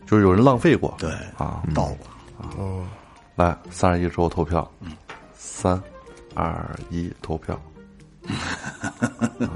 [0.06, 0.92] 就是有人浪费过。
[0.98, 2.84] 对啊，倒过。
[3.36, 4.70] 来，三十一之后投票。
[5.34, 5.80] 三
[6.34, 7.60] 二一，投票。
[8.28, 9.50] 啊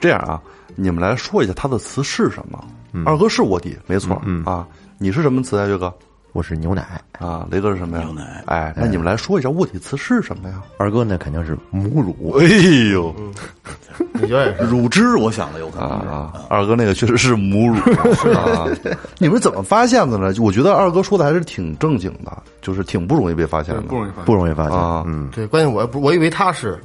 [0.00, 0.42] 这样啊，
[0.74, 2.64] 你们来说一下他的词是什么？
[3.06, 4.20] 二哥是卧底，没错。
[4.24, 4.66] 嗯啊，
[4.98, 5.92] 你是什么词啊，岳哥？
[6.32, 8.04] 我是牛奶，啊，雷哥是什么呀？
[8.04, 10.62] 牛奶哎，那你们来说一下卧体词是什么呀？
[10.78, 12.46] 二哥那肯定是母乳，哎
[12.90, 13.14] 呦，
[14.14, 14.64] 你觉得也是？
[14.64, 17.76] 乳汁，我想的有可能是啊，二哥那个确实是母乳
[18.32, 18.66] 啊。
[19.18, 20.32] 你们怎么发现的呢？
[20.40, 24.24] 我觉得二哥说的还是挺正经的，就是挺不容易被发现的，不容易发现。
[24.24, 24.78] 不容易发现。
[24.78, 26.80] 啊嗯，对，关键我不，我以为他是，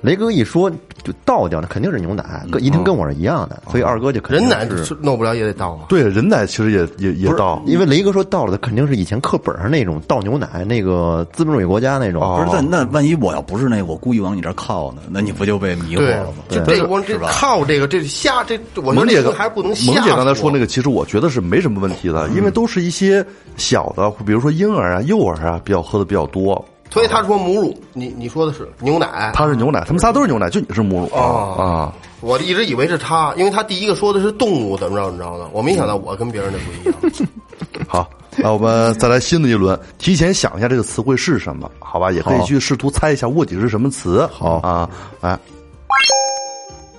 [0.00, 0.70] 雷哥一说
[1.02, 5.86] 就倒掉，那肯定是牛奶，跟一听跟我是一样的，所以二哥就肯定人奶是是弄不了也得倒啊。
[5.88, 12.22] 对，人奶其实也也也倒，因为雷哥说倒了的肯定是以前课本上那种倒牛奶，那个资本主义国家那种。
[12.22, 23.24] 哦不是，那那万一我要不是那个，我故意往你这儿靠呢，那你不就被迷惑对了吗？，就这个我这靠这个这瞎这，我觉得萌姐这个还不能瞎萌姐刚才说那，个，其实我觉得是没什么问题的，因为都是一些
[23.56, 26.64] 小的，比如说婴儿啊、幼儿啊，比较喝的比较多。
[26.90, 31.92] 所以他说母乳，你你说的是牛奶，他是牛奶，他们仨都是牛奶，就你是母乳啊啊。
[32.20, 37.28] 我一直以为是他，因为他第一个说的是动物怎么着怎么着的，我没想到我跟别人的不一样。
[37.86, 42.10] 好，那我们再来新的一轮，提前想一下这个词汇是什么，好吧？
[42.10, 44.28] 也可以去试图猜一下卧底是什么词。
[44.32, 44.88] 好啊，
[45.20, 45.38] 来，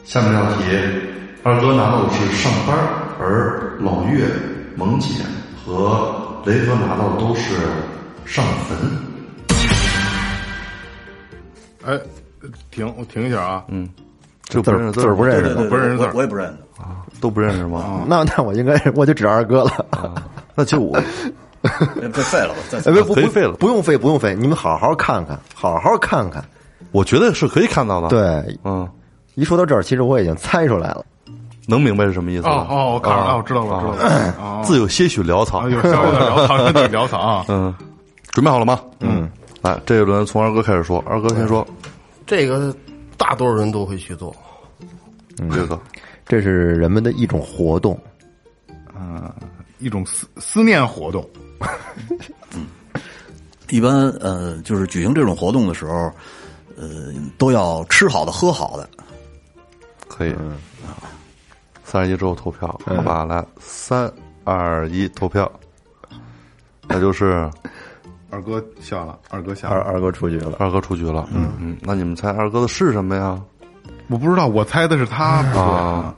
[0.06, 0.64] 下面这道题，
[1.44, 2.78] 二哥拿到的是上班，
[3.20, 4.26] 而老岳、
[4.76, 5.10] 萌姐
[5.66, 7.56] 和雷哥拿到的都是
[8.26, 8.78] 上坟。
[11.86, 12.00] 哎，
[12.72, 13.64] 停，我停一下啊。
[13.70, 13.88] 嗯，
[14.44, 17.06] 这字儿字儿不认识不认识字儿我我也不认识啊。
[17.22, 18.04] 都不认识吗？
[18.08, 19.86] 那那我应该我就指二哥了。
[20.56, 21.00] 那就我
[21.62, 22.56] 别废了吧？
[22.70, 26.44] 再哎，不不废了不用废，不用废，你们好好看看，好好看看。
[26.92, 28.88] 我觉得是可以看到的。，对，嗯，
[29.36, 31.04] 一说到这儿，其实我已经猜出来了。
[31.68, 32.66] 能明白是什么意思吗？
[32.68, 34.36] 哦哦，我看了，我知道了，我知道了。
[34.40, 35.70] 哦，自有些许潦草啊，。
[35.70, 37.46] 有稍微的潦草，有点潦草啊。
[37.50, 37.76] 嗯，
[38.32, 38.80] 准备好了吗？
[39.02, 39.19] 嗯，
[39.62, 41.68] 来，这一轮从二哥开始说，二哥先说，
[42.26, 42.76] 这个
[43.18, 44.36] 大多数人都会去做，
[45.52, 45.80] 这个
[46.26, 48.00] 这是人们的一种活动，
[49.80, 51.28] 一种思思念活动，
[52.56, 52.68] 嗯
[53.70, 56.12] 一般呃，就是举行这种活动的时候，
[56.76, 58.90] 呃，都要吃好的喝好的。
[60.08, 60.36] 可以。
[61.84, 63.26] 三十一之后投票，好吧？
[63.26, 64.12] 来，三
[64.44, 65.52] 二一，投票。
[66.88, 67.50] 那就是
[68.32, 69.76] 二哥下了，二哥下了。
[69.76, 70.54] 二二哥出局了。
[70.60, 71.28] 二哥出局了。
[71.34, 73.40] 嗯嗯，那你们猜二哥的是什么呀？
[74.08, 75.26] 我不知道，我猜的是他。
[75.26, 76.14] 啊，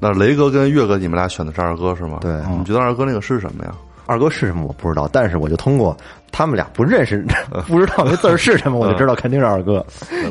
[0.00, 2.18] 那雷哥跟岳哥，你们俩选的是二哥是吗？
[2.20, 3.72] 对你觉得二哥那个是什么呀？
[4.06, 5.96] 二哥是什么我不知道，但是我就通过
[6.30, 7.24] 他们俩不认识，
[7.66, 9.84] 不知道那字儿是什么， 我就知道肯定是二哥，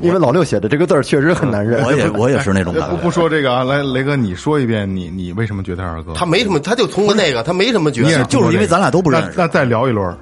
[0.03, 1.83] 因为老六写的这个字儿确实很难认。
[1.83, 2.95] 我也我也是那种感觉。
[2.95, 6.13] 不 不说这个啊，来雷哥，你说一遍，你你为什么觉得二哥？
[6.13, 10.15] 他没什么，他就通过那个，他没什么觉得，就是因为咱俩都不认识那那再聊一轮，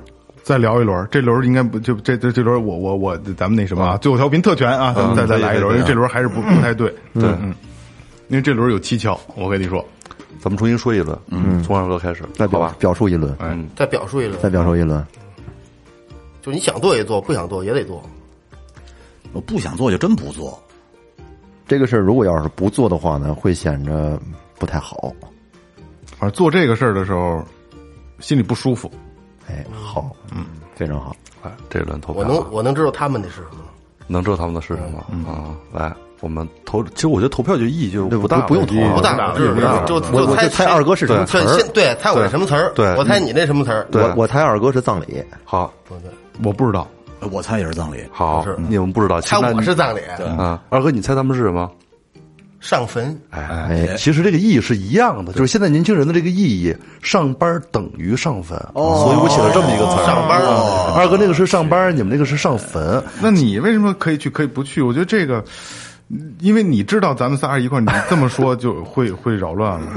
[0.44, 7.54] 再聊一轮，这轮应该不就这这这轮我我我咱们那什么啊，最后调频特权啊，咱们再再来一轮，因为这轮还是不不太对，对嗯，
[8.28, 9.86] 因为这轮有蹊跷，我跟你说，
[10.40, 12.76] 咱们重新说一轮，嗯，从二哥开始，再表好吧？
[12.80, 15.06] 表述一轮，嗯，再表述一轮，再表述一轮。
[16.42, 18.02] 就你想做也做，不想做也得做。
[19.34, 20.62] 我不想做就真不做。
[21.68, 24.20] 这个事儿如果要是不做的话呢，会显着
[24.58, 25.14] 不太好。
[26.18, 27.46] 反正做这个事儿的时候，
[28.20, 28.92] 心里不舒服。
[29.52, 31.16] 哎，好，嗯，非常好。
[31.44, 33.64] 来，这一轮投票我啊，能我能知道他们的是什么。
[34.08, 35.56] 能知道他们的是什么啊？
[35.74, 45.72] 来，我们投，其实我觉得投票就意义就不大，不不用投啊不大，就是就我我猜就猜二哥是什么词儿对先对，猜我是什么词儿，对我猜你那什么词儿，对我我猜二哥是葬礼，好，
[46.44, 46.88] 我不知道，
[47.32, 48.04] 我猜也是葬礼。
[48.12, 50.00] 好，你们不知道，猜我是葬礼，
[50.38, 51.70] 啊，二哥，你猜他们是什么？
[52.62, 60.06] 上坟，哎，哎，其实这个意义是一样的，就是现在年轻人的这个意义，上班等于上坟，所以我写了这么一个词儿。
[60.06, 63.04] 上班啊二哥那个是上班，你们那个是上坟。
[63.20, 64.80] 那你为什么可以去可以不去？
[64.80, 65.44] 我觉得这个，
[66.40, 69.88] 因为你知道咱们仨一块儿，你这么说就会 会扰乱了。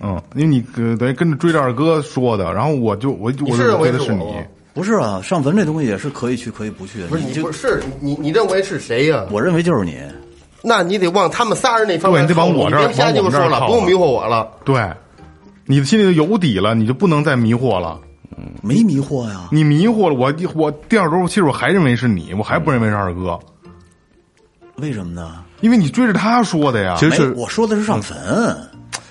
[0.00, 4.24] 嗯，因为你呃等于跟着追着二哥说的，然后我就我我认为觉得是你
[4.72, 7.08] 不是啊，上坟这东西也是可以去可以不去的。
[7.08, 9.26] 不是你就你不是你你认为是谁呀？
[9.30, 9.98] 我认为就是你。
[10.62, 14.50] 那你得往他们仨人那方面对你得往我这儿你别瞎鸡巴说了，往我们这儿靠不用迷惑我了。
[14.64, 14.90] 对，
[15.66, 18.00] 你的心里头有底了，你就不能再迷惑了。
[18.62, 19.48] 没迷惑呀。
[19.52, 23.38] 你迷惑了我，我第二周其实我还认为是你，我还不认为是二哥，
[24.76, 25.44] 为什么呢？
[25.60, 26.96] 因为你追着他说的呀。
[26.98, 28.16] 其实我说的是上坟，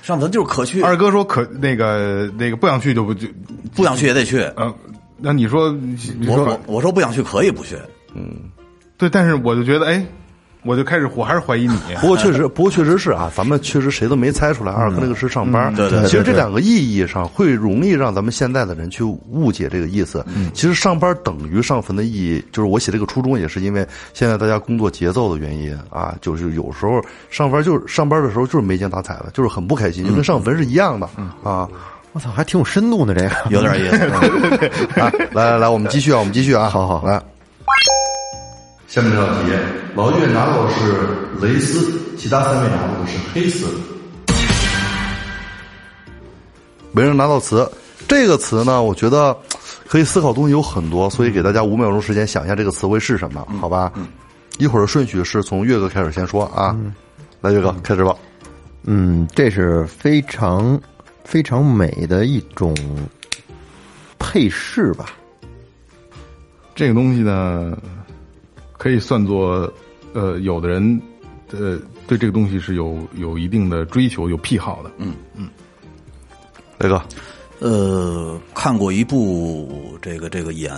[0.02, 3.28] 上坟就是可去，二哥说可那个那个不想去就不就
[3.76, 4.40] 不想去也得去。
[4.56, 4.74] 呃，
[5.18, 7.78] 那你说你说我我我说不想去可以不去，
[8.16, 8.50] 嗯
[8.98, 10.04] 对，但是我就觉得哎，
[10.64, 11.78] 我就开始我还是怀疑你。
[12.02, 15.74] 不过确实，不过确实是啊，咱们确实谁都没猜出来，二哥那个是上班。
[15.74, 20.26] 对对对其实这两个意义上会容易让咱们现在的人去误解这个意思。
[20.54, 31.08] 其实上班等于上坟的意义，就是我写这个初衷也是因为现在大家工作节奏的原因啊，就是有时候上班就是上班的时候就是没精打采的，就是很不开心，就跟上坟是一样的
[31.44, 31.68] 啊。
[32.12, 33.98] 我操，还挺有深度呢，这个有点意思。
[35.00, 37.22] 啊，来来来，我们继续啊，我们继续啊，好好来。
[38.90, 39.52] 下面这道题，
[39.94, 41.08] 老岳拿到的是
[41.40, 43.68] 蕾丝，其他三位拿到的是黑丝。
[46.92, 47.70] 没人拿到词，
[48.08, 49.38] 这个词呢，我觉得
[49.88, 53.94] 可以思考东西有很多，所以给大家五秒钟时间想一下这个词汇是什么，好吧？
[54.58, 56.76] 一会儿的顺序是从岳哥开始先说啊，
[57.42, 58.16] 来岳哥开始吧。
[58.86, 60.82] 嗯，这是非常
[61.24, 62.76] 非常美的一种
[64.18, 65.12] 配饰吧？
[66.74, 67.78] 这个东西呢，
[68.80, 69.72] 可以算作，
[70.14, 71.02] 呃，有的人，
[71.52, 74.90] 呃，对这个东西是有有一定的追求、有癖好的。
[74.98, 75.50] 嗯嗯，
[76.78, 77.04] 雷哥，
[77.60, 80.74] 呃，看过一部这个这个演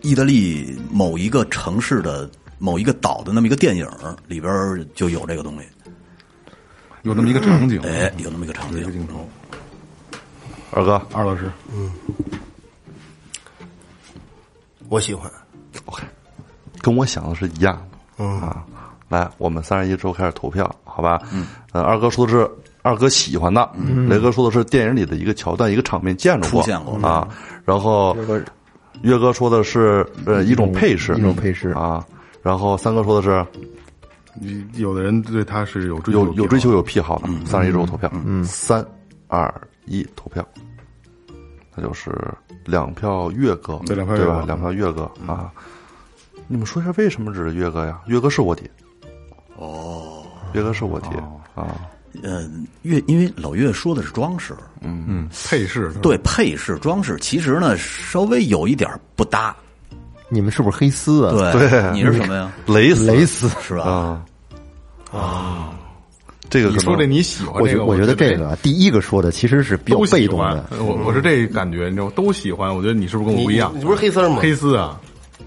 [0.00, 2.28] 意大利某一个城市的
[2.58, 3.86] 某一个岛的那么一个电影，
[4.26, 4.50] 里边
[4.94, 5.68] 就有这个东西。
[7.02, 7.82] 有那么一个场景。
[7.82, 8.90] 哎，有那么一个场景一个。
[8.90, 9.28] 镜头。
[10.70, 11.92] 二哥，二老师，嗯
[14.88, 15.30] 我喜欢。
[16.80, 17.98] 跟我想的是一样的。
[18.18, 18.64] 嗯啊，
[19.08, 21.20] 来，我们三十一之后开始投票，好吧？
[21.32, 22.48] 嗯，呃，二哥说的是
[22.82, 23.70] 二哥喜欢的，
[24.08, 27.26] 雷哥说的是电影里的一个桥段、一个场面见着过出现过啊。
[27.64, 28.16] 然后
[29.02, 32.04] 岳哥说的是呃一种配饰，一种配饰啊。
[32.42, 33.46] 然后三哥说的是
[34.34, 37.28] 你有的人对他是有追求、有有追求、有癖好的。
[37.46, 38.84] 三十一之后投票，嗯，三
[39.28, 39.52] 二
[39.86, 40.46] 一投票，
[41.74, 42.12] 那就是
[42.66, 44.26] 两票月哥，对两票岳哥？
[44.26, 45.50] 对吧两票岳哥啊。
[46.52, 48.00] 你们说一下为什么指岳哥呀？
[48.06, 48.68] 岳哥是卧底。
[49.56, 51.06] 哦，岳哥是卧底
[51.54, 51.78] 啊。
[52.24, 59.54] 嗯，岳因为老岳说的是装饰，嗯嗯，配饰对配饰装饰，其实呢稍微有一点不搭。
[60.28, 61.52] 你们是不是黑丝啊？
[61.52, 62.50] 对，对你是什么呀？
[62.66, 63.48] 蕾丝蕾丝。
[63.62, 64.20] 是吧？
[65.12, 65.72] 啊
[66.48, 70.66] 这个你说这你喜欢这个，我觉我觉得这这个啊第一个说的其实是比较被动的。。
[70.80, 72.12] 我我是这感觉，你知道吗？
[72.16, 72.74] 都喜欢。
[72.74, 73.70] 我觉得你是不是跟我不一样？
[73.72, 75.00] 你你不是黑丝吗黑丝啊！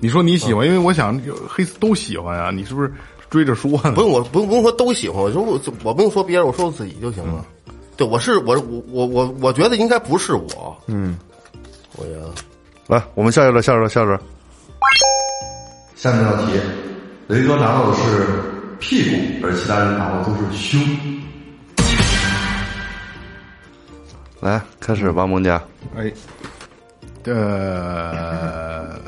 [0.03, 2.51] 你说你喜欢，因为我想黑丝都喜欢啊。
[2.51, 2.91] 你是不是
[3.29, 3.93] 追着说呢？
[3.93, 7.45] 不用我不用不用说都喜欢，我说我我不用说别人，我说我自己就行了。
[7.95, 10.77] 对，我是我我我我我觉得应该不是我。
[10.87, 11.17] 嗯，
[11.95, 12.17] 我呀，
[12.87, 14.19] 来，我们下一轮，下一轮，下一轮。
[15.95, 16.59] 下面这道题，
[17.27, 18.27] 雷哥拿到的是
[18.79, 20.81] 屁股，而其他人拿到的都是胸。
[24.41, 25.49] 来，开始吧，萌姐。
[25.95, 26.11] 哎，
[27.23, 28.99] 呃，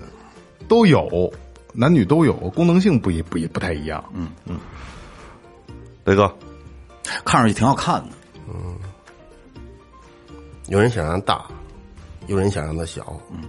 [0.68, 1.32] 都有，
[1.74, 4.04] 男女都有，功能性不一不也不太一样。
[4.14, 4.60] 嗯嗯，
[6.04, 6.34] 雷哥，
[7.24, 8.10] 看上去挺好看的。
[8.48, 8.78] 嗯
[10.68, 11.46] 有人想让大，
[12.28, 13.20] 有人想让它小。
[13.32, 13.44] 嗯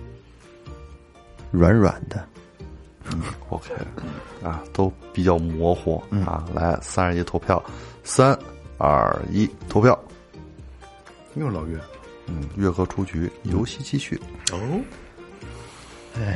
[1.52, 2.29] 软软的
[3.48, 3.72] ，OK，
[4.42, 6.44] 啊，都比较模糊啊。
[6.52, 7.62] 来，三十一投票，
[8.05, 8.37] 三
[8.76, 9.98] 二一投票。
[11.37, 11.79] 又是老岳，
[12.26, 14.20] 嗯，月哥出局，游戏继续。
[14.52, 14.59] 哦，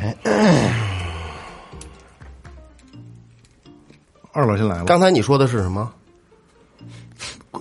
[4.32, 4.84] 二老先来吧。
[4.86, 5.90] 刚才你说的是什么？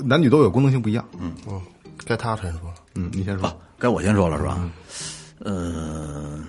[0.03, 1.05] 男女都有，功能性不一样。
[1.19, 1.61] 嗯嗯，
[2.05, 2.75] 该他先说了。
[2.95, 3.61] 嗯，你先说。
[3.77, 4.69] 该我先说了是吧？
[5.39, 6.39] 呃，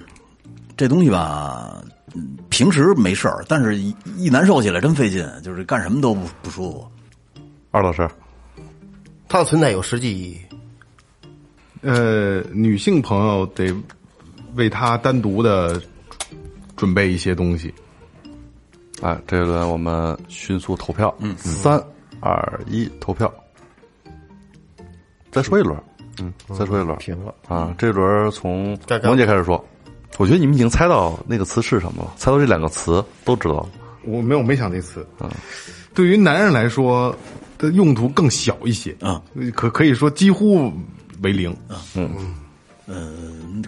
[0.76, 1.82] 这东西吧，
[2.14, 6.90] 嗯平时没事儿，但是一一难受起来真费劲，就是干什么都不不舒服。
[7.70, 8.08] 二老师，
[9.28, 10.40] 它的存在有实际意义。
[11.82, 13.72] 呃，女性朋友得
[14.54, 15.80] 为他单独的
[16.76, 17.72] 准备一些东西。
[19.02, 21.14] 哎，这一轮我们迅速投票。
[21.18, 21.82] 嗯，三
[22.20, 23.32] 二一，投票。
[25.30, 25.78] 再说一轮，
[26.20, 26.98] 嗯，再说一轮。
[26.98, 27.34] 停了。
[27.48, 29.64] 啊，这轮从该该萌姐开始说。
[30.18, 33.68] 我觉得你们已经猜到那个词是什么了，猜到这两个词都知道了。
[34.04, 35.06] 我没有没想那词。
[35.20, 35.30] 嗯
[35.92, 37.14] 对于男人来说
[37.58, 39.20] 的用途更小一些啊，
[39.54, 40.72] 可可以说几乎
[41.22, 41.54] 为零。
[41.96, 42.34] 嗯，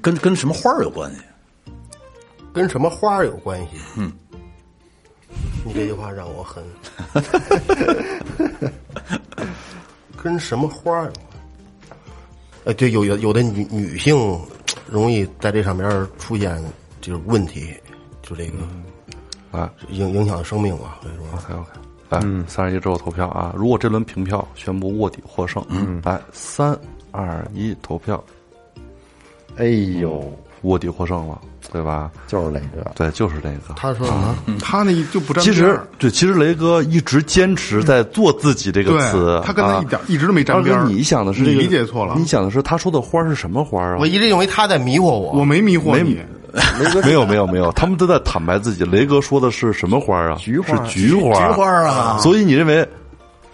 [0.00, 1.20] 跟跟什么花儿有关系？
[2.52, 3.68] 跟什么花儿有关系？
[3.96, 4.12] 嗯，
[5.64, 6.62] 你这句话让我很
[10.22, 11.26] 跟什么花儿有关？
[12.66, 14.38] 哎，对，有有有的女女性
[14.86, 16.62] 容易在这上面出现
[17.00, 17.74] 就是问题，
[18.22, 18.58] 就这个
[19.50, 21.00] 啊影影响生命吧。
[21.02, 21.70] 所以说，，OK OK，
[22.10, 23.52] 来，三十一之后投票啊！
[23.56, 25.64] 如果这轮平票，宣布卧底获胜。
[25.70, 26.78] 嗯，来，三
[27.10, 28.22] 二一，投票，
[29.56, 29.66] 哎
[30.00, 30.32] 呦，
[30.62, 31.38] 卧底获胜了，
[31.72, 32.10] 对吧？
[32.26, 33.74] 就是那个，对，就是这个。
[33.76, 34.36] 他说什么？
[34.60, 44.06] 他那就不沾其实对，其实雷哥一直坚持在做自己这个词对，他跟他啊一点一直都没沾边儿你想的是这个你理解错了你想的是他说的花是什么花啊我？
[44.06, 45.32] 一直认为他在迷惑我。
[45.32, 46.18] 我没迷惑没你，
[47.04, 48.84] 没有 没有没有，他们都在坦白自己。
[48.84, 50.36] 雷哥说的是什么花啊？
[50.38, 52.86] 菊花是菊花，菊花啊所以你认为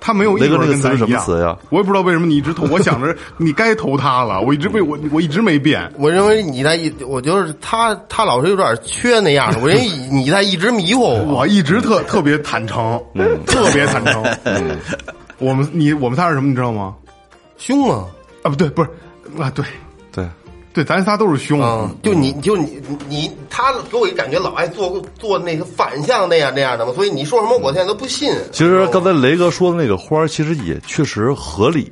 [0.01, 1.57] 他没有一雷哥轮那个词是什么跟咱一样词呀？
[1.71, 5.91] 我也不知道为什么你一直投，我想着 你该投他了，我一直被我我一直没变。
[5.99, 9.59] 我认为你在一，我觉得他他老是有点缺那样的。
[9.63, 11.39] 我认为你在一直迷惑我。
[11.39, 13.01] 我一直特特别坦诚，
[13.47, 14.25] 特别坦诚。
[15.39, 16.95] 我们你我们仨是什么你知道吗？
[17.59, 18.05] 凶吗？
[18.43, 18.89] 啊，不对，不是
[19.41, 19.65] 啊，对
[20.79, 21.61] 对对，咱仨都是凶。
[21.61, 28.33] 嗯，就你就你你他给我一感觉老爱做做那个反向那样那样的嘛，所以你说什么我现在都不信。
[28.53, 31.91] 其实刚才雷哥说的那个花儿，其实也确实合理，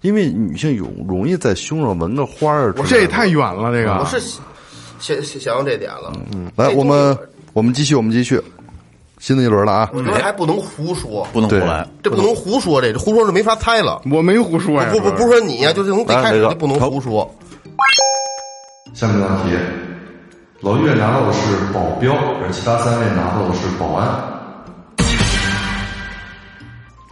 [0.00, 2.72] 因为女性有容易在胸上纹个花儿。
[2.88, 4.18] 这也太远了，这个我是
[4.98, 6.12] 想想想到这点了。
[6.32, 7.16] 嗯，来，我们
[7.52, 8.40] 我们继续，我们继续，
[9.20, 9.90] 新的一轮了啊！
[9.94, 11.86] 我觉得还不能胡说，不能胡来。
[12.02, 14.02] 这不能胡说，这这胡说是没法猜了。
[14.10, 17.32] 我没胡说呀，不不不是说你呀，就是从最开始来就不能胡说。
[18.94, 19.58] 下面的问题，
[20.60, 24.08] 老岳拿到的是保镖，而其他三位拿到的是保安。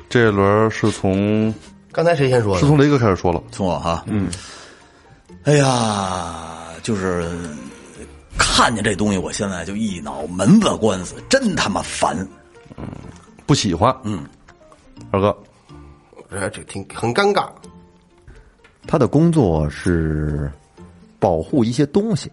[0.09, 1.53] 这一轮是从
[1.91, 2.61] 刚才谁先说的？
[2.61, 4.29] 是从雷哥开始说了，从我哈，嗯，
[5.43, 7.29] 哎呀，就是
[8.39, 12.17] 看见这东西，我现在就一脑门子官司，真他妈烦。
[12.79, 12.85] 嗯
[13.45, 13.95] 不喜欢。
[14.05, 14.25] 嗯，
[15.11, 15.37] 二哥，
[16.31, 17.49] 这这挺很尴尬。
[18.87, 20.51] 他的工作是
[21.23, 22.29] 保护一些东西，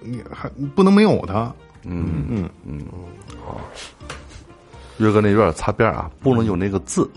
[0.00, 1.52] 你还不能没有他。
[4.96, 7.10] 岳哥那有点擦边啊，不能有那个字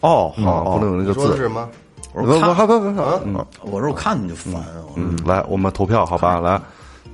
[0.00, 1.36] 哦，啊，好，不能有那个字。
[1.36, 1.68] 是什么？
[2.14, 6.40] 不不不不不，啊，我说我看你就烦，我嗯，来，我们投票，好吧？
[6.40, 6.58] 来，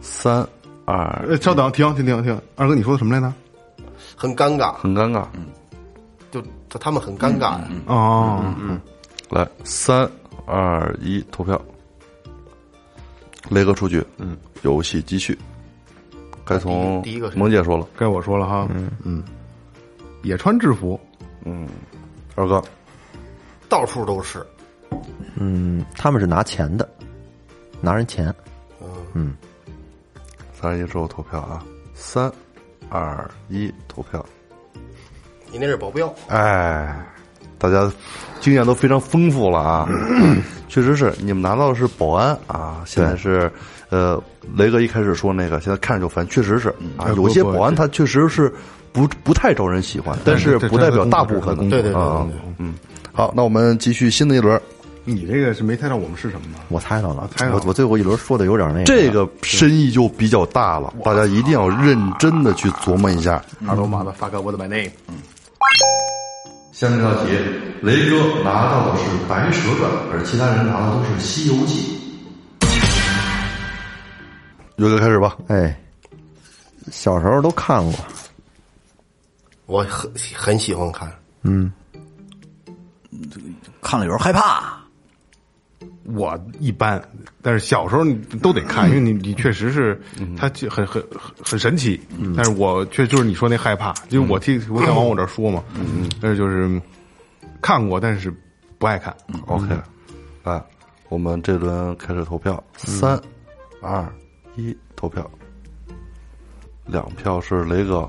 [0.01, 0.47] 三
[0.85, 3.33] 二，呃，稍等，停停停停，二哥，你说的什么来着？
[4.15, 5.25] 很尴尬，很尴尬。
[6.31, 7.59] 就就他们很尴尬。
[7.87, 8.41] 哦，
[9.31, 10.09] 来，三
[10.47, 11.61] 二一，投票。
[13.51, 15.39] 雷哥出局，嗯，游戏继续。
[16.45, 17.39] 该从第一个是。
[17.39, 18.69] 萌姐说了，该我说了哈。
[18.75, 19.23] 嗯嗯，
[20.23, 20.99] 也穿制服，
[21.45, 21.69] 嗯
[22.35, 22.63] 二哥，
[23.69, 24.45] 到处都是。
[25.37, 26.89] 嗯，他们是拿钱的，
[27.81, 28.35] 拿人钱，
[29.13, 29.35] 嗯。
[30.53, 31.65] 三二一之后投票啊！
[31.95, 32.33] 三
[32.89, 34.25] 二一，投票。
[35.51, 37.07] 你那是保镖，哎，
[37.65, 37.91] 大家
[38.41, 39.89] 经验都非常丰富了啊！
[40.69, 43.51] 确实是，你们拿到的是保安啊，现在是
[43.89, 44.23] 呃，
[44.55, 48.53] 雷哥一开始说那个，现在看着就烦，确实是啊，有些保安他确实是
[48.93, 52.27] 不不太招人喜欢，但是不代表大部分的对对对啊
[52.59, 52.75] 嗯，
[53.13, 54.61] 好，那我们继续新的一轮，
[55.07, 56.59] 你这个是没猜到我们是什么吗？
[56.69, 63.43] 我猜到了，猜到了我我最后一轮说的有点那个，这个深意就比较大了，大家一定要认真的去琢磨一下。
[63.67, 64.91] 二楼马的发哥，我的 my name。
[66.75, 67.31] 下面这道题，
[67.83, 72.01] 雷哥拿到的是《白蛇传》，而其他人拿的都是《西游记》。
[74.75, 75.37] 瑞哥开始吧。
[75.47, 75.81] 哎，
[76.91, 77.95] 小时候都看过，
[79.67, 81.09] 我很很喜欢看。
[81.43, 81.73] 嗯
[83.81, 84.77] 看了有时候害怕。
[86.05, 87.03] 我一般，
[87.41, 90.01] 但是小时候你都得看，因为你你确实是
[90.37, 92.01] 它就很很很很神奇。
[92.37, 95.65] 但是我确就是你说那害怕，因为我替我想往我这儿说嘛，
[96.21, 96.81] 但是就是
[97.63, 98.33] 看过，但是
[98.79, 99.15] 不爱看。
[99.47, 99.75] OK，
[100.43, 100.63] 来，
[101.09, 103.19] 我们这轮开始投票，三、
[103.81, 104.07] 二、
[104.57, 105.29] 一，投票。
[106.87, 108.07] 两票是雷哥，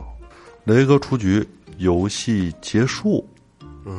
[0.65, 3.25] 雷哥出局，游戏结束。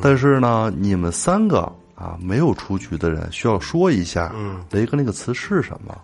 [0.03, 4.31] 但是呢，你们三个啊没有出局的人需要说一下，
[4.69, 5.97] 雷哥那个词是什么？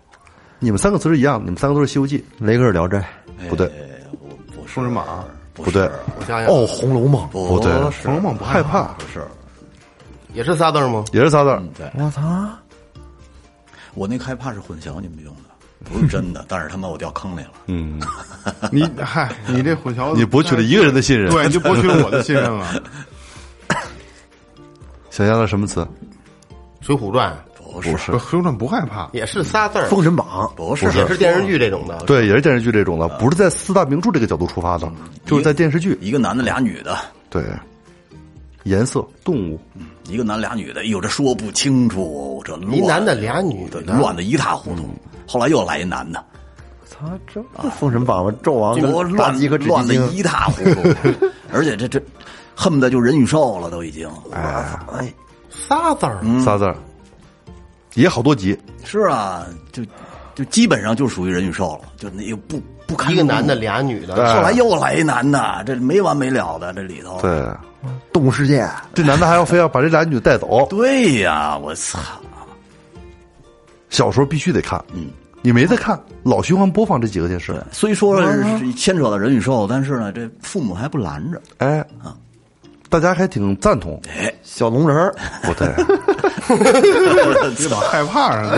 [0.58, 2.24] 你们三个词是一样，你们三个都是《西游记。
[2.38, 2.98] 雷哥是《聊斋》，
[3.48, 3.70] 不对，
[4.20, 4.74] 我我说是。
[4.74, 5.24] 封神榜
[5.54, 5.88] 不对，
[6.18, 7.70] 我想想，哦，《红楼梦》，不对
[8.02, 9.24] 《红楼梦》不害怕，不是，
[10.32, 11.04] 也是仨字吗？
[11.12, 11.88] 也是仨字对。
[11.94, 12.22] 我操，
[13.94, 15.50] 我那个害怕是混淆你们用的，
[15.84, 16.44] 不是真的。
[16.48, 17.52] 但是他妈我掉坑里了。
[17.66, 18.00] 嗯，
[18.72, 22.82] 你嗨，你这混淆，你博取了一个人的信任， 对，你就博取了我的信任了。
[25.14, 25.80] 想象的什么词？
[26.80, 27.32] 《水浒传。
[27.72, 31.98] 不是，不是，，水浒传不害怕》，也是仨字儿，封神榜，不是，也是电视剧这种的。
[32.04, 34.90] 对，也是电视剧这种的，不是在四大名著这个角度出发的，
[35.24, 35.96] 就是在电视剧。
[36.00, 36.96] 一个男的俩女的，
[37.30, 37.44] 对，
[38.64, 39.60] 颜色、动物，
[40.08, 43.80] 一个男俩女的，哎呦，这说不清楚，这乱一男的俩女的。
[43.82, 44.88] 乱的一塌糊涂。
[45.26, 46.24] 后来又来一男的，
[46.88, 47.40] 操，这
[47.70, 48.32] 封神榜吗？
[48.42, 49.32] 纣王乱乱
[49.88, 50.80] 的一塌糊涂，
[51.52, 52.00] 而且这这
[52.54, 54.08] 恨不得就人与兽了，都已经。
[54.32, 55.12] 哎，哎，
[55.50, 56.76] 仨字儿，仨字儿，
[57.94, 58.58] 也好多集。
[58.84, 59.82] 是啊，就
[60.34, 67.20] 就基本上就属于人与兽了，就那个不不堪一个男的，俩女的，后来又来一男的，这没完没了的，这里头。
[67.20, 67.46] 对，
[68.12, 71.98] 动物世界，这男的还要非要把这俩女带走，对呀，我操！
[73.90, 74.82] 小时候必须得看。
[74.92, 75.06] 嗯，
[75.40, 77.54] 你没得看，老循环播放这几个电视。
[77.70, 78.20] 虽说
[78.76, 81.40] 牵扯到人与兽，但是呢，这父母还不拦着。
[81.58, 81.86] 哎，
[82.88, 84.00] 大家还挺赞同。
[84.42, 85.66] 小龙人儿，不对，
[87.62, 88.52] 有点害怕啊！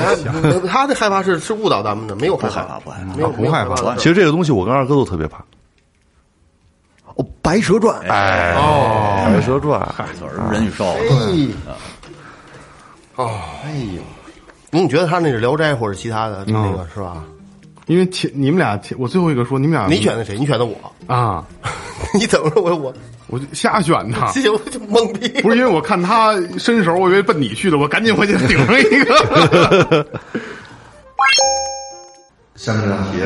[0.68, 5.39] 他的害怕是是误导咱们的，没有害害怕不害怕没有不害怕没有其实这个东西我跟二哥都特别怕。
[7.14, 9.81] 哦，白蛇传，哎，哦，《白蛇传》
[10.20, 10.85] 就是人与兽。
[13.14, 14.03] 哦，哎呦，
[14.70, 17.24] 你觉得他那是《聊斋》或者其他的那个是吧？
[17.87, 20.37] 因为前你们俩，我最后一个说你们俩，你选的谁？
[20.39, 20.74] 你选的我？
[21.07, 21.45] 啊？
[22.14, 22.62] 你怎么说？
[22.62, 22.93] 我我
[23.28, 25.28] 我就瞎选的， 这些我就懵逼。
[25.41, 30.07] 不是因为我看他伸手，我以为奔你去的，我赶紧回去顶上一个。
[32.57, 33.18] 下面这道题，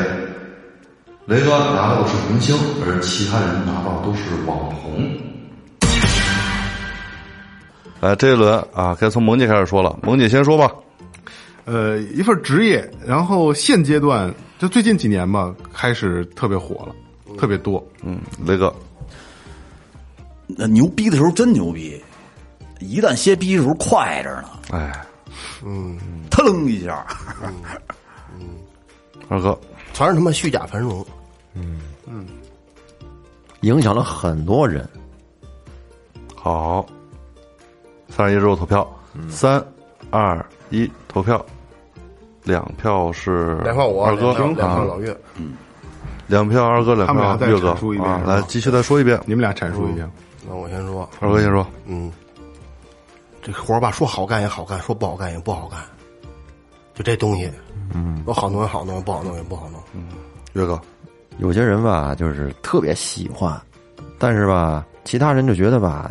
[1.25, 2.55] 雷哥拿到的是明星，
[2.85, 5.09] 而其他人拿到都是网红。
[7.99, 9.97] 来，这一轮啊，该从萌姐开始说了。
[10.03, 10.71] 萌姐先说吧。
[11.65, 16.93] 呃，一份职业，然后现阶段就最近几年吧，开始特别火了，
[17.35, 17.83] 特别多。
[18.03, 18.71] 嗯，雷哥，
[20.45, 21.99] 那牛逼的时候真牛逼，
[22.79, 25.03] 一旦歇逼的时候快着呢，哎，
[25.65, 25.97] 嗯
[26.29, 27.03] 腾楞一下。
[29.29, 29.59] 二哥，
[29.93, 31.03] 全是他妈虚假繁荣。
[31.55, 32.27] 嗯嗯
[33.61, 34.87] 影响了很多人。
[36.35, 36.85] 好，
[38.09, 38.87] 三十一之后投票，
[39.27, 39.59] 三
[40.11, 41.43] 二一，投票。
[42.43, 45.15] 两票是两票我，二哥两票两票啊，老岳。
[45.37, 45.53] 嗯
[46.27, 47.71] 两票二哥，两票岳哥
[48.01, 49.19] 啊，来继续再说一遍。
[49.25, 50.09] 你们俩阐述一下。
[50.47, 52.09] 那我先说，二哥先说，嗯，
[53.41, 55.81] 这活儿吧，说好干也好干，说不好干也不好干，
[56.93, 57.51] 就这东西，
[57.93, 59.81] 嗯，有好弄也好弄，不好弄也不好弄。
[59.93, 60.07] 嗯
[60.53, 60.79] 岳哥，
[61.37, 63.61] 有些人吧，就是特别喜欢，
[64.17, 66.09] 但是吧，其他人就觉得吧，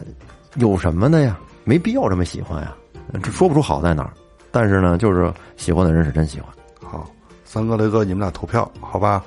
[0.56, 1.38] 有什么的呀？
[1.64, 2.76] 没必要这么喜欢呀，
[3.22, 4.12] 这说不出好在哪儿。
[4.50, 6.48] 但是呢，就是喜欢的人是真喜欢。
[6.82, 7.08] 好，
[7.44, 9.24] 三哥、雷哥，你们俩投票，好吧？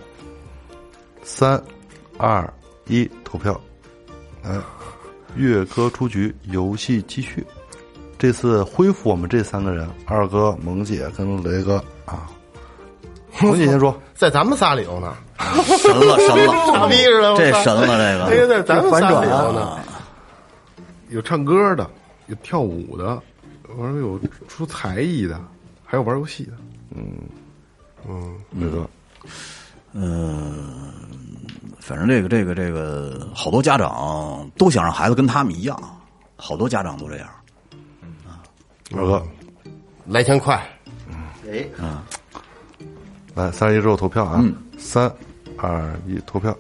[1.24, 1.62] 三
[2.18, 2.52] 二
[2.88, 3.60] 一，投票。
[4.44, 4.60] 来，
[5.36, 7.46] 岳哥出局，游戏继续。
[8.18, 12.30] 这次恢复我们这三个人，二哥、萌姐跟雷哥啊。
[13.42, 15.16] 萌姐先说， 在咱们仨里头呢，
[15.78, 18.64] 神了神了，傻 逼似的，这神了这这个个。
[18.64, 19.80] 在咱们仨里头呢。
[21.10, 21.90] 有唱歌的，
[22.28, 23.22] 有跳舞的，
[23.78, 25.40] 完了有出才艺的，
[25.84, 26.54] 还有玩游戏的。
[28.52, 28.90] 雷哥，
[31.80, 35.80] 反正这个这个这个，好多家长都想让孩子跟他们一样，
[36.36, 37.30] 好多家长都这样。
[38.96, 39.26] 二哥，
[40.06, 40.64] 来钱快，
[43.34, 44.44] 来，三十一之后投票啊！
[44.78, 45.12] 三
[45.58, 46.56] 二一，投票。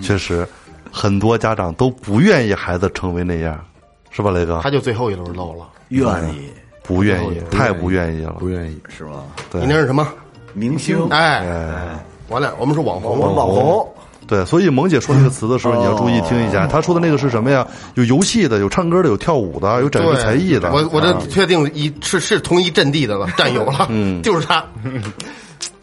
[0.00, 0.46] 确实，
[0.92, 3.65] 很多家长都不愿意孩子成为那样，
[4.16, 4.58] 是吧，雷哥？
[4.62, 5.68] 他就最后一轮漏了。
[5.88, 6.50] 愿意
[6.82, 8.48] 不愿意，太不愿意了不。
[8.48, 9.24] 愿意，是吧？
[9.50, 10.08] 对你那是什么？
[10.54, 11.44] 明星哎，
[12.28, 13.86] 完了，我们是网红，网红，
[14.26, 16.66] 对，所以萌姐说这个词的时候，你要注意听一下。
[16.66, 17.66] 她说的那个是什么呀？
[17.94, 20.72] 有游戏的，有唱歌的，有跳舞的，有展示对才艺的。
[20.72, 24.64] 我我这啊确定一是是同一阵地的了， 战友了，嗯，就是他。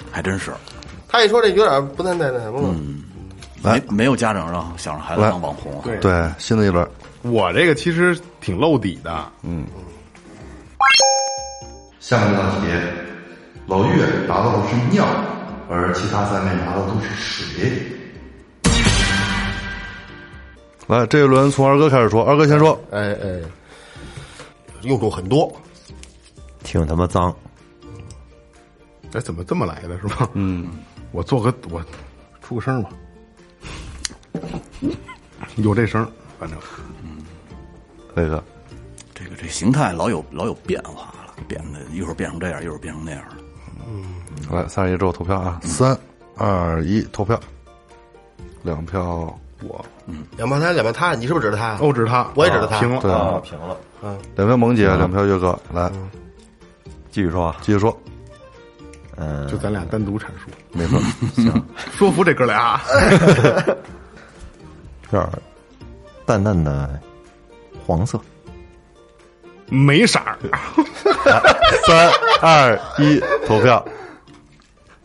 [0.09, 0.51] 还真是，
[1.07, 2.73] 他一说这有点不太那那什么了。
[3.61, 6.86] 没没有家长让想让孩子当网红对，新的一轮，
[7.24, 9.32] 我这个其实挺露底的。
[9.41, 9.65] 嗯
[11.99, 12.67] 下面这道题，
[13.65, 15.05] 老岳拿到的是尿，
[15.69, 17.82] 而其他三位拿到的都是水。
[20.86, 22.78] 来，这一轮从二哥开始说，二哥先说。
[22.91, 23.39] 哎哎，
[24.82, 25.49] 用处很多，
[26.61, 27.34] 挺他妈脏。
[29.13, 30.30] 哎，怎么这么来的是吧？
[30.34, 30.71] 嗯，
[31.13, 31.82] 我做个我
[32.41, 32.89] 出个声吧，
[35.55, 36.05] 有这声，
[36.38, 36.59] 反正
[38.14, 38.43] 那个，
[39.14, 43.36] 这个这形态老有老有变化了，变得一会儿变成这样，一会儿变成那样了。
[43.88, 44.03] 嗯。
[44.51, 45.59] 来，三十一之后投票啊！
[45.64, 45.97] 三
[46.38, 47.39] 二一，投票。
[48.61, 51.78] 两票我，嗯两票他，两票他，你是不是指着他？
[51.80, 53.78] 哦，指他，我也指着他平了，平了。
[54.01, 55.57] 嗯两票萌姐，两票岳哥。
[55.74, 55.91] 来，
[57.11, 57.97] 继续说啊，继续说。
[59.16, 60.99] 嗯，就咱俩单独阐述，没错，
[61.36, 62.82] 行 说服这哥俩。
[65.11, 65.30] 这儿
[66.26, 66.99] 淡淡的
[67.86, 68.19] 黄色。
[69.69, 70.38] 没色儿，
[71.88, 72.11] 三
[72.41, 73.84] 二一，投票。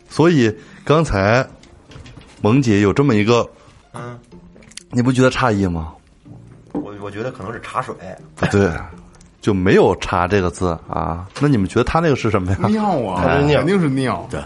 [0.09, 1.47] 所以刚才
[2.41, 3.49] 萌姐有这么一个，
[3.93, 4.19] 嗯，
[4.91, 5.93] 你不觉得诧异吗？
[6.73, 7.95] 我我觉得可能是茶水，
[8.35, 8.71] 不对，
[9.41, 11.25] 就没有“茶”这个字啊。
[11.39, 12.57] 那你们觉得他那个是什么呀？
[12.67, 14.39] 尿啊，是尿肯定是尿，对，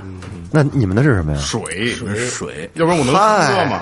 [0.52, 1.40] 那你们的是什么呀？
[1.40, 3.82] 水，水，要不然我能喝吗？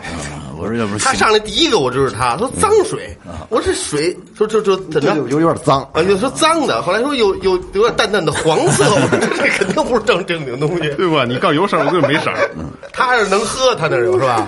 [0.57, 3.18] 我说要不是他上来第一个我就是他，说脏水，
[3.49, 5.16] 我说这水，说这这怎么着？
[5.16, 10.88] 有有有点脏，啊，就说脏的，后来说有有有点淡淡的黄色，我说这肯定不是正正经东西。
[10.91, 11.26] 对吧？
[11.26, 12.51] 你告诉有色儿，我就是没色儿。
[12.93, 14.47] 他还是能喝，他那有是吧？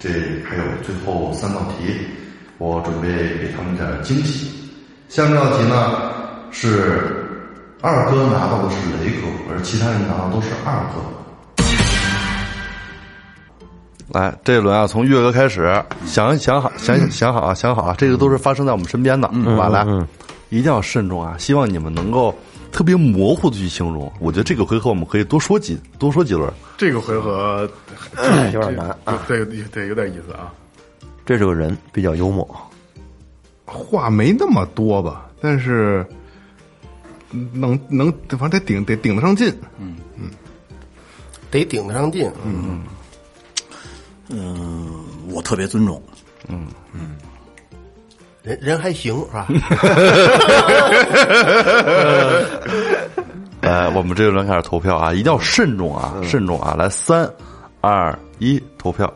[0.00, 1.94] 这还有最后三道题，
[2.58, 4.50] 我准备给他们点惊喜。
[5.08, 5.92] 下面这道题呢
[6.50, 7.24] 是
[7.80, 11.00] 二哥拿到的是雷哥，而其他人拿到都是二哥。
[14.08, 19.68] 来，这一轮啊，从月哥开始，想想好，想想好啊，想好啊，这个都是发生在我们身边的，好吧？
[19.68, 19.84] 来，
[20.50, 21.34] 一定要慎重啊！
[21.38, 22.32] 希望你们能够
[22.70, 24.12] 特别模糊的去形容。
[24.20, 26.48] 我觉得这个回合我们可以多说几多说几轮。
[26.76, 27.68] 这个回合
[28.52, 29.18] 有点难啊。
[29.26, 30.52] 对对对，有点意思啊。
[31.26, 32.46] 这是个人，比较幽默，
[33.64, 36.06] 话没那么多吧，但是
[37.52, 39.52] 能能，反正得顶得顶得上劲。
[39.78, 39.96] 嗯
[41.50, 42.28] 得顶得上劲。
[42.44, 42.82] 嗯，
[44.28, 46.02] 嗯，我特别尊重，
[46.48, 47.16] 嗯嗯
[48.42, 49.46] 人人还行是吧？
[53.62, 56.74] 呃，我们这一轮开始投票啊，一定要慎重啊，慎重啊！
[56.76, 57.30] 来，三、
[57.80, 59.10] 二、一，投票。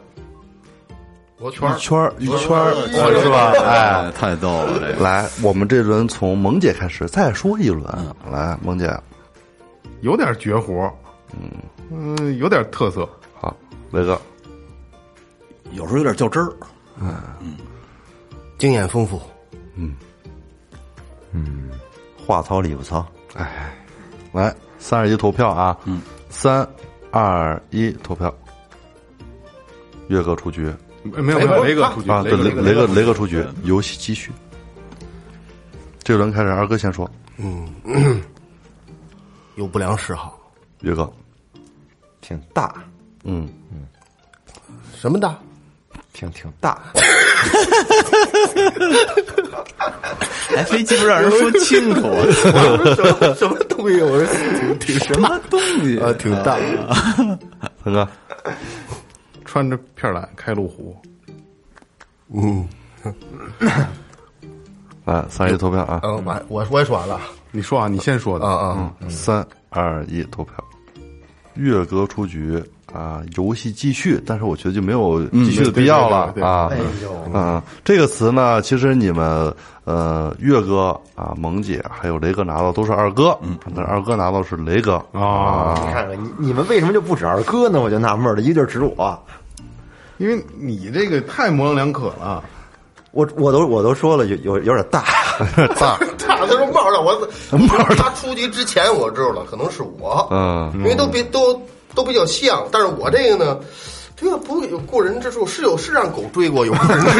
[1.38, 2.74] 罗圈儿一圈儿一圈儿
[3.20, 3.52] 是吧？
[3.64, 7.84] 哎，太逗了，这个来，我们这轮从萌姐开始，再说一轮。
[8.28, 8.92] 来，萌姐，
[10.00, 10.92] 有点绝活，
[11.90, 13.08] 嗯有点特色。
[13.40, 13.56] 好，
[13.92, 14.20] 雷哥，
[15.70, 16.52] 有时候有点较真儿，
[17.00, 17.56] 嗯
[18.58, 19.20] 经验丰富。
[19.76, 19.94] 嗯
[21.30, 21.70] 嗯
[22.26, 23.06] 话糙理不糙。
[23.34, 23.72] 哎
[24.32, 25.78] 来，三二一，投票啊！
[25.84, 26.68] 嗯，三
[27.12, 28.34] 二一，投票。
[30.08, 30.72] 岳哥出局
[31.16, 32.22] 没有没有，雷哥出局啊！
[32.22, 34.30] 对，雷哥雷哥雷哥出局，游戏继续。
[36.02, 37.66] 这轮开始，二哥先说，嗯
[39.56, 40.38] 有不良嗜好，
[40.82, 41.10] 岳哥，
[42.20, 42.74] 挺大，
[43.24, 43.48] 嗯，
[44.96, 45.36] 什么大？
[46.12, 46.76] 挺挺大，
[50.56, 52.26] 还非鸡巴让人说清楚啊！
[52.96, 54.00] 什么什么东西？
[54.02, 54.26] 我说
[54.58, 56.12] 挺挺什么东西啊？
[56.18, 56.56] 挺大。
[57.84, 58.08] 三哥，
[59.48, 60.94] 穿着片儿蓝开路虎，
[62.34, 62.68] 嗯
[65.06, 66.00] 来，三二一，投票啊！
[66.04, 67.18] 嗯，完我我也说完了
[67.50, 68.92] 你说啊，你先说的啊啊！
[69.08, 70.52] 三二一，投票。
[71.54, 77.32] 月哥出局啊，游戏继续，但是我觉得就没有继续的必要了对对对对啊。
[77.34, 79.52] 嗯，这个词呢，其实你们
[79.84, 87.80] 呃，月哥啊、萌姐还有雷哥拿到都是二哥，嗯，但是二哥拿到是雷哥啊，你看看你你们为什么就不指二哥呢？
[87.80, 89.20] 我就纳闷了，一个劲儿指我。
[90.18, 92.44] 因为你这个太模棱两可了。
[93.10, 95.02] 我我都我都说了有有有点 大，
[95.80, 97.26] 大，他都是冒了我，
[97.96, 101.58] 他出局之前我知道了，可能是我，嗯，因为都比都
[101.94, 103.58] 都比较像，但是我这个呢，
[104.20, 107.10] 这个不有过人之处，是有是让狗追过有过人之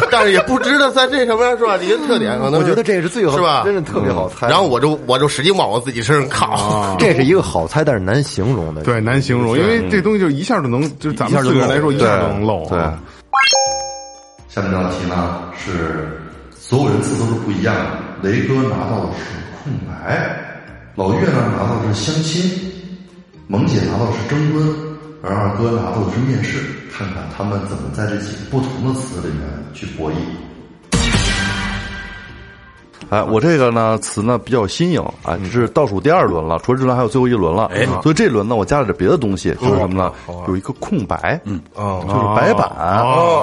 [0.00, 1.76] 处， 但是也不知道在这上面是吧？
[1.76, 3.62] 一个特点可能我觉得这是最好，是吧？
[3.64, 4.48] 真的特别好猜。
[4.48, 8.82] 然后我就我就使劲往我自己身上靠，这是一个好猜，但是难形容的。
[8.82, 12.66] 对，难形容，因为这东西就一下就能，就是咱们四个人来说，一下就能漏。
[12.70, 12.78] 对。
[14.48, 16.18] 下面这道题呢是
[16.58, 17.74] 所有人字都是不一样
[18.22, 20.34] 的，雷哥拿到的是空白，
[20.94, 22.50] 老岳呢拿到的是相亲，
[23.46, 24.74] 萌姐拿到的是征婚，
[25.22, 26.58] 而二哥拿到的是面试。
[26.96, 29.42] 看看他们怎么在这几个不同的词里面
[29.74, 30.14] 去博弈。
[33.10, 37.66] 哎，我这个呢词呢比较新颖啊，是倒数第二轮了，除了这轮还有最后一轮了。
[37.66, 40.10] 哎，所以这轮呢我加了点别的东西，就是什么呢？
[40.48, 42.70] 有一个空白，嗯，哦就是白板，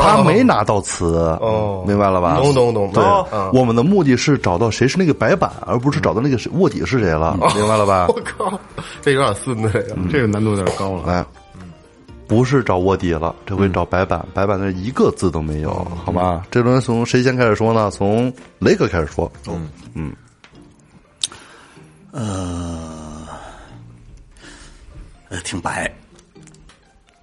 [0.01, 2.37] 他没拿到词，哦明白了吧？
[2.37, 8.07] 懂懂懂对哦，我们的目的是找到谁是那个白板，而不是找到那个谁卧底是谁了，明白了吧？
[8.09, 8.59] 我靠，
[9.01, 9.95] 这有点孙子这个。
[10.11, 11.03] 这个难度有点高了。
[11.05, 11.25] 来，
[12.27, 15.73] 不是找卧底了，这回找白板，白板那一个字都没有，
[16.05, 16.45] 好吧？
[16.49, 17.91] 这轮从谁先开始说呢？
[17.91, 19.31] 从雷哥开始说。
[19.47, 19.69] 嗯。
[19.93, 20.13] 嗯，
[22.11, 23.27] 呃，
[25.29, 25.91] 呃，挺白，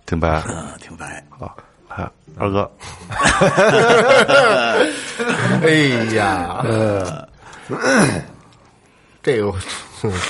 [0.07, 0.43] 挺白。
[0.49, 1.55] 嗯，挺白，啊，
[1.89, 2.71] 来二哥，
[5.63, 5.71] 哎
[6.15, 6.65] 呀，
[9.23, 9.53] 这个
[10.03, 10.13] 嗯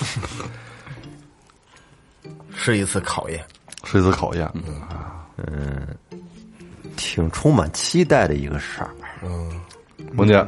[2.56, 3.44] 是一次考验。
[3.84, 4.50] 是一次考验。
[4.54, 5.86] 嗯
[6.96, 8.90] 挺充满期待的一个事儿。
[9.22, 9.50] 嗯
[10.12, 10.44] 萌姐，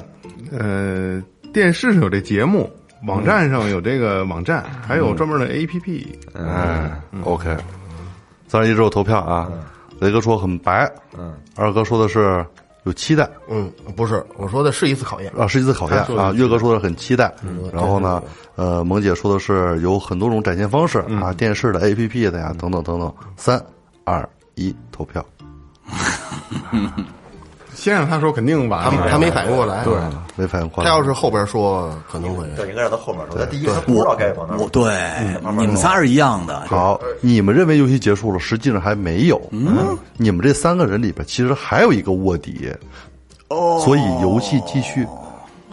[0.50, 1.22] 呃，
[1.52, 2.70] 电视上有这节目，
[3.06, 6.06] 网站上有这个网站，还有专门的 APP。
[6.34, 6.90] 哎
[7.24, 7.56] ，OK，
[8.48, 9.50] 三十一之后投票啊。
[10.00, 12.44] 雷哥说很白，嗯，二哥说的是
[12.84, 15.32] 有期待嗯，不是，我说的是一次考验。
[15.36, 16.32] 啊，是一次考验啊。
[16.34, 17.32] 岳哥说的是很期待，
[17.72, 18.22] 然后呢，
[18.56, 23.14] 呃，萌姐说的是有很多种展现方式啊，电视的、APP 的呀，等等等等。
[23.36, 23.62] 三
[24.04, 25.24] 二一，投票。
[27.82, 28.92] 先让他说，肯定完了。
[29.02, 29.92] 他他没反应过来，对，
[30.36, 30.96] 没反应过来他。
[30.96, 33.36] 要是后边说，可能会对，应该让他后边说。
[33.36, 34.94] 他第一，他不知道该往哪我对
[35.58, 39.42] 你们仨是一样的，好，你们认为游戏结束了，实际上还没有。
[39.50, 42.72] 嗯，你们这三个人里边，其实还有一个卧底。
[43.48, 45.04] 哦，所以游戏继续。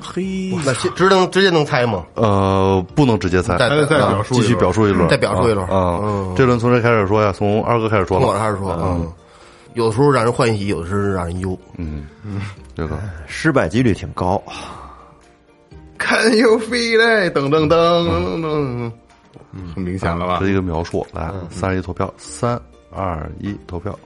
[0.01, 2.05] 嘿，那直直能直接能猜吗？
[2.14, 5.99] 呃，不能直接猜，再再再表述一继续表述一轮，再表述一轮啊。
[6.01, 7.34] 嗯这轮从谁开始说呀？
[7.38, 8.24] 从二哥开始说了。
[8.24, 9.05] 从我这开始说，嗯，
[9.74, 11.57] 有的时候让人欢喜，有的时候让人忧。
[11.78, 12.41] 嗯嗯，
[12.76, 14.41] 这个失败几率挺高。
[15.97, 17.38] Can you feel it？
[17.38, 18.91] 噔噔噔噔噔，
[19.76, 20.45] 很明显了吧这？
[20.45, 21.05] 是一个描述。
[21.13, 22.59] 来，三十一投票，三
[22.91, 23.97] 二一投票。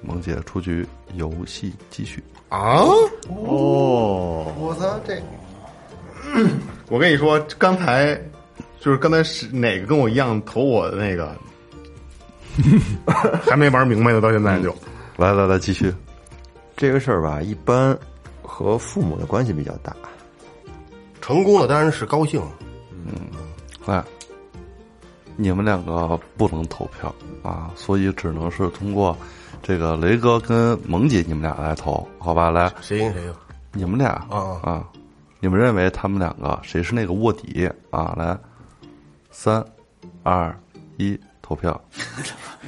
[0.00, 2.22] 萌姐出局，游戏继续。
[2.48, 2.80] 啊！
[3.28, 5.20] 哦，我操，这
[6.88, 8.14] 我跟你说，刚才
[8.80, 11.36] 就是刚才是哪个跟我一样投我的那个，
[13.46, 14.74] 还没玩明白呢，到现在就
[15.16, 15.92] 来来来，继续。
[16.76, 17.96] 这个事儿吧，一般
[18.42, 19.94] 和父母的关系比较大。
[21.20, 22.40] 成功了当然是高兴，
[22.92, 23.12] 嗯
[23.84, 24.02] 来，
[25.36, 29.16] 你们两个不能投票啊，所以只能是通过
[29.62, 32.50] 这个雷哥跟萌姐你们俩来投，好吧？
[32.50, 33.34] 来，谁赢谁赢。
[33.72, 34.88] 你们俩啊啊，
[35.40, 38.14] 你们认为他们两个谁是那个卧底啊？
[38.16, 38.38] 来，
[39.30, 39.62] 三
[40.22, 40.58] 二
[40.96, 41.80] 一，投票。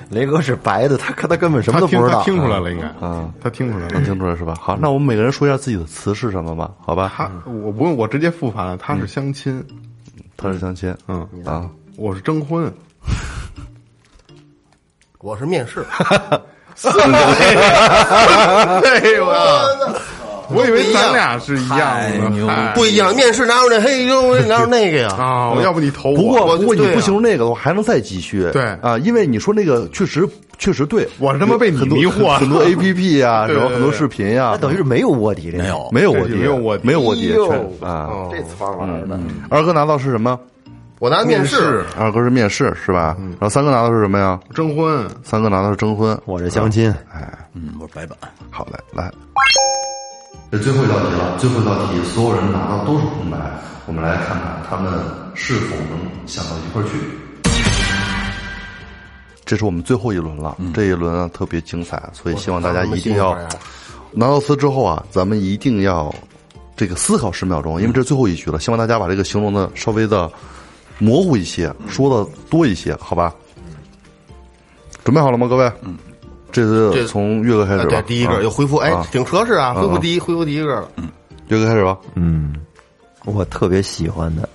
[0.08, 2.22] 雷哥是白的，他他根本什么都不知道。
[2.22, 4.06] 听出来了，应该啊，他听出来能了。
[4.06, 4.54] 听出来是吧？
[4.58, 6.70] 好，那我们每个人说一下自己的词是什么吧？
[6.80, 7.12] 好吧？
[7.14, 9.62] 他我不用，我直接复盘了，他是相亲，
[10.38, 12.72] 他是相亲，嗯，啊，我是征婚，
[15.18, 15.84] 我是面试，
[16.80, 16.88] 哎
[19.16, 19.32] 呦我
[20.54, 23.14] 我以为咱俩是一样的，嗨不一样。
[23.14, 25.08] 面试哪有那嘿 呦，哪有那个呀？
[25.18, 25.54] 啊！
[25.62, 26.16] 要不你投我？
[26.16, 28.48] 不过不过你不形容那个的话，还能再继续。
[28.52, 30.28] 对啊，因为你说那个确实
[30.58, 37.32] 确实对，我他妈被你迷惑了很多 A P P 呀， 然后很多视频呀那，等于是没有卧底这个没有没有卧底，对没有卧底没有卧底
[37.80, 38.08] 啊。
[38.30, 39.18] 这次方玩的。
[39.48, 40.38] 二哥拿到是什么？
[40.98, 43.16] 我拿面试，二哥是面试是吧？
[43.18, 44.38] 然后三哥拿的是什么呀？
[44.54, 46.18] 征婚，三哥拿的是征婚。
[46.26, 48.18] 我这相亲，哎嗯，我是白板，
[48.50, 49.10] 好嘞，来，
[50.50, 53.38] 这最后一道题了，最后一道题，所有人拿到都是空白，
[53.86, 54.92] 我们来看看他们
[55.32, 56.90] 是否能想到一块儿去。
[59.44, 63.38] 这是我们最后一轮了，这一轮啊特别精彩，所以希望大家一定要
[64.10, 66.12] 拿到词之后啊，咱们一定要
[66.76, 70.28] 这个思考十秒钟，因为这是最后一局了，希望大家把这个形容的稍微的
[70.98, 73.32] 模糊一些，说的多一些，好吧？
[75.04, 75.72] 准备好了吗，各位？
[75.82, 75.96] 嗯，
[76.52, 77.84] 这次这从岳哥开始。
[77.86, 78.42] 对，第一个啊。
[78.42, 80.88] 又恢复，哎啊，挺合适啊，恢复第一，恢复第一个了。
[81.48, 81.98] 岳哥开始吧。
[82.14, 82.54] 嗯，
[83.24, 84.48] 我特别喜欢的，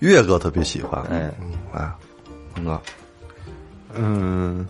[0.00, 1.30] 岳哥特别喜欢，哎，
[1.72, 1.90] 哎，
[2.54, 2.80] 鹏哥，
[3.94, 4.66] 嗯，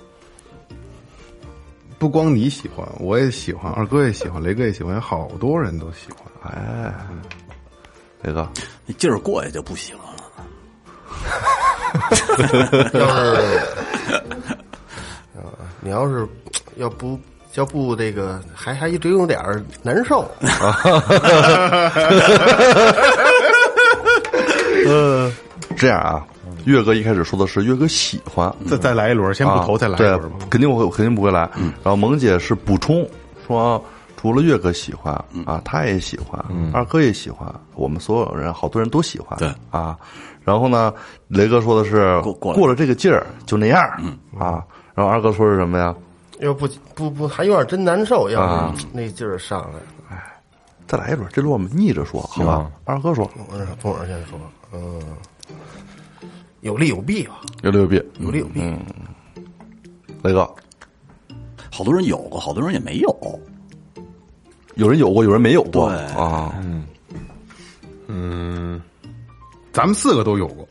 [1.99, 6.53] 不光你喜欢，我也喜欢，二哥也喜欢，雷哥也喜欢，好多人都喜欢。
[6.53, 6.93] 哎，
[8.23, 8.49] 雷哥，
[8.85, 10.23] 你劲儿过去就不喜欢了。
[12.95, 13.25] 要是，
[14.49, 14.57] 呃
[15.83, 16.27] 你要是
[16.77, 17.19] 要不
[17.55, 20.25] 要不这个，还还一直有点儿难受。
[25.77, 26.25] 这样啊，
[26.65, 30.39] 岳哥一开始说的是岳哥喜欢，再再来一轮，先不投，啊再来一对轮吧。
[30.49, 31.41] 肯定会肯定不会来。
[31.83, 33.07] 然后萌姐是补充
[33.47, 33.85] 说，
[34.17, 35.13] 除了岳哥喜欢
[35.45, 39.97] 啊，他也喜欢，二哥也喜欢，我们所有人好多人都喜欢，对啊。
[40.45, 40.95] 然后呢，
[41.29, 43.81] 雷哥说的是过过了这个劲儿就那样，
[44.39, 44.63] 啊。
[45.03, 45.95] 然后二哥说是什么呀？
[46.39, 48.31] 要不不不，还有点真难受。
[48.31, 49.79] 要啊是那劲儿上来，
[50.11, 50.33] 哎
[50.87, 52.71] 再来一轮，这轮我们逆着说，好吧？
[52.85, 54.39] 二哥说我让从我先说，
[54.73, 55.03] 嗯，
[56.61, 58.61] 有利有弊吧，有利有弊，有利有弊。
[60.23, 60.49] 雷哥，
[61.73, 63.41] 好多人有过，好多人也没有。
[64.77, 66.55] 有人有过，有人没有过啊。
[66.63, 66.87] 嗯
[68.07, 68.81] 嗯。
[69.73, 70.69] 咱们四个都有过，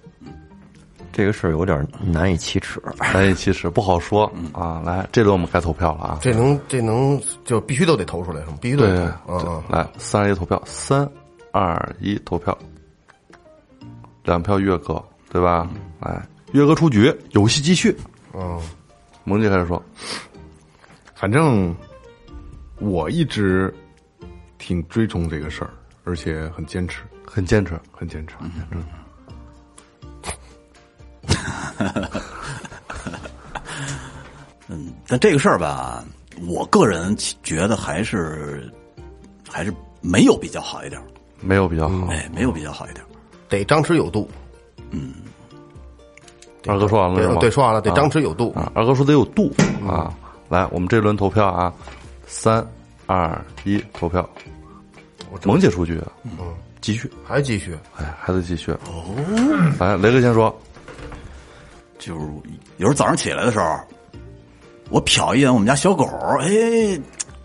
[1.11, 2.81] 这个事儿有点难以启齿。
[3.13, 4.81] 难以启齿，不好说啊。
[4.85, 6.19] 来，这轮我们该投票了啊。
[6.21, 8.57] 这能这能就必须都得投出来，是吗？
[8.61, 9.37] 必须得投。
[9.37, 11.09] 嗯嗯，来，三二一投票，三
[11.51, 12.57] 二一投票，
[14.23, 15.69] 两票岳哥，对吧？
[15.99, 17.95] 来，岳哥出局，游戏继续。
[18.33, 18.59] 嗯，
[19.23, 19.81] 萌姐开始说，
[21.13, 21.75] 反正
[22.79, 23.73] 我一直
[24.57, 25.71] 挺追崇这个事儿，
[26.05, 27.79] 而且很坚持，很坚持。
[27.91, 28.35] 很坚持。
[28.71, 28.83] 嗯
[34.67, 36.03] 嗯，但这个事儿吧，
[36.47, 38.71] 我个人觉得还是
[39.49, 41.01] 还是没有比较好一点，
[41.41, 42.07] 没有比较好。
[42.07, 43.03] 哎，没有比较好一点。
[43.49, 44.29] 得张弛有度。
[44.91, 45.13] 嗯
[46.67, 47.33] 二哥说完了是吗？
[47.35, 48.51] 对对，说完了，得啊张弛有度。
[48.53, 49.51] 啊，二哥说得有度
[49.87, 50.13] 啊。
[50.47, 51.73] 来，我们这轮投票啊，
[52.27, 52.65] 三
[53.07, 54.27] 二一，投票。
[55.43, 56.31] 萌姐出局，嗯，
[56.81, 58.71] 继续，还继续，哎，还得继续。
[58.85, 59.03] 哦，
[59.79, 60.53] 来，雷哥先说，
[62.01, 62.21] 就是
[62.77, 63.79] 有时候早上起来的时候，
[64.89, 66.03] 我瞟一眼我们家小狗，
[66.39, 66.49] 哎，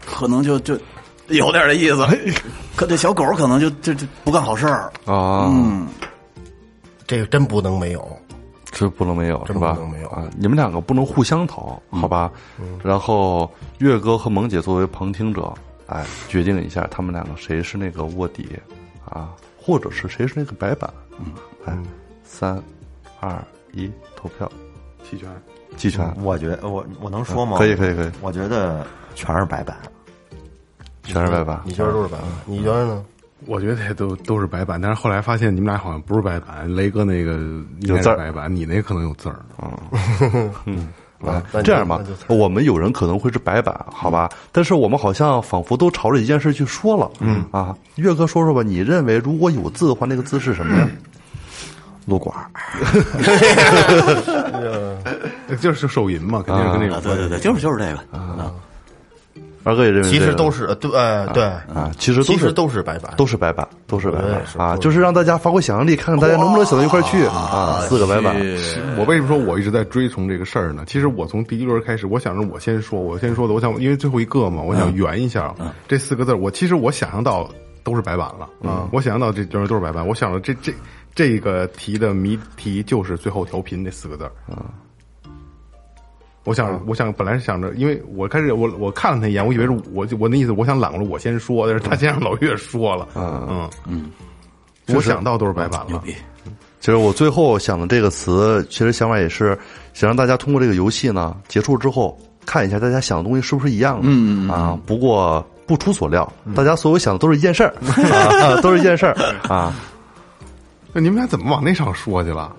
[0.05, 0.75] 可能就就
[1.29, 2.07] 有点这意思。
[2.75, 4.91] 可这小狗可能就就就不干好事儿。
[5.05, 5.87] 啊，嗯，
[7.07, 8.05] 这个真不能没有。
[8.73, 9.73] 这不能没有是真吧？
[9.73, 10.29] 不能没有啊！
[10.37, 12.31] 你们两个不能互相投，好吧？
[12.83, 15.51] 然后月哥和萌姐作为旁听者，
[15.87, 18.49] 哎，决定一下他们两个谁是那个卧底
[19.09, 20.93] 啊，或者是谁是那个白板。
[21.19, 21.33] 嗯，
[21.65, 21.75] 哎，
[22.23, 22.63] 三
[23.19, 23.43] 二
[23.73, 23.91] 一，
[24.27, 24.51] 投票，
[25.09, 25.29] 弃权。
[25.77, 26.11] 弃权。
[26.23, 27.59] 我觉得我我能说吗？
[27.59, 29.77] 可以可以可以我觉得全是白板。
[31.05, 31.61] 全是白板。
[31.65, 32.27] 你觉得都是白板？
[32.47, 33.05] 你觉得呢？
[33.47, 37.39] 我觉得也都都是白板，但是后来发现你们俩好像不是白板，雷哥那个
[37.83, 39.37] 有字儿白板，你那可能有字儿。
[41.21, 44.29] 啊那，这样吧，我们有人可能会是白板，好吧？
[44.53, 47.11] 但是我们好像仿佛都朝着一件事去说了。
[47.21, 50.89] 嗯啊，岳哥说说吧，你认为如果有字的话，那个字是什么呀？
[52.07, 52.47] 撸管儿，
[55.61, 58.51] 就是手淫嘛，肯定是跟那啊，个对对对，就是就是这个啊，
[59.65, 67.81] 二哥也认为其这个实都是对，呃，对啊，其实都是都是白板，都是白板，都是白板是啊，就是让大家发挥想象力，看看大家能不能想到一块去啊。
[67.89, 68.37] 四个白板，
[68.97, 70.85] 我为什么说我一直在追从这个事儿呢？
[70.87, 75.53] 其实我从第一轮开始，我想着我先说，我先说的，我想因为最后一个嘛，我想圆一下
[75.89, 76.33] 这四个字。
[76.33, 77.49] 我其实我想象到
[77.83, 80.07] 都是白板了啊，我想象到这就是都是白板。
[80.07, 80.73] 我想着这这
[81.17, 84.31] 这个题的谜题就是最后调频这四个字儿。
[84.49, 84.71] 啊。
[86.45, 93.69] 我想，我想本来是想着，因为我开始我我看了他一眼，我以为是我我那意思，我想揽过来我先说，但是他先让老岳说了，嗯。
[93.85, 94.13] 嗯，
[94.95, 96.15] 我想到都是白板了，牛逼。
[96.79, 99.59] 其实我最后想的这个词，其实想法也是
[99.93, 104.03] 想让大家通过这个游戏呢，结束之后看一下大家想的东西是不是一样的。
[104.05, 107.75] 嗯啊，不过不出所料，大家所有想的都是一件事儿。
[108.41, 109.17] 啊，都是一件事儿。
[109.53, 109.75] 啊。
[110.97, 112.51] 那你们俩怎么往那上说去了？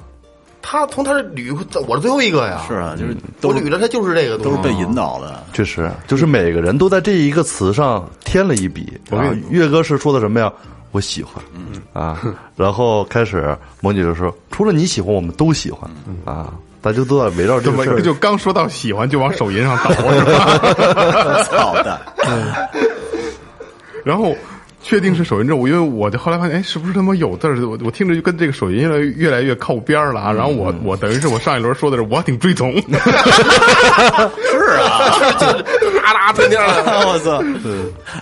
[0.61, 1.57] 他从他这捋，
[1.87, 2.61] 我是最后一个呀。
[2.67, 5.43] 是啊，就是我都捋着他就是这个东西，都是被引导的。
[5.53, 8.95] 确实，就是每个人都在这一个词上添了一笔。
[9.09, 10.53] 啊，岳哥是说的什么呀？
[10.91, 12.21] 我喜欢，嗯啊，
[12.55, 15.89] 然后开始萌姐就说，除了你喜欢，我们都喜欢，
[16.23, 17.99] 啊，大家都在围绕这个事儿。
[18.01, 21.43] 就刚说到喜欢就往手淫上倒是吧？
[21.49, 21.99] 操的，
[24.05, 24.35] 然后
[24.87, 27.59] 确定是手淫之后，我因为我就后来发现，哎，是不是他妈有字儿？
[27.67, 30.31] 我我听着就跟这个手淫越来越越来越靠边儿了啊！
[30.31, 32.79] 然后我我等于是我上一轮说的是我挺追从，啦
[36.13, 37.01] 啦天天的。
[37.05, 37.43] 我操，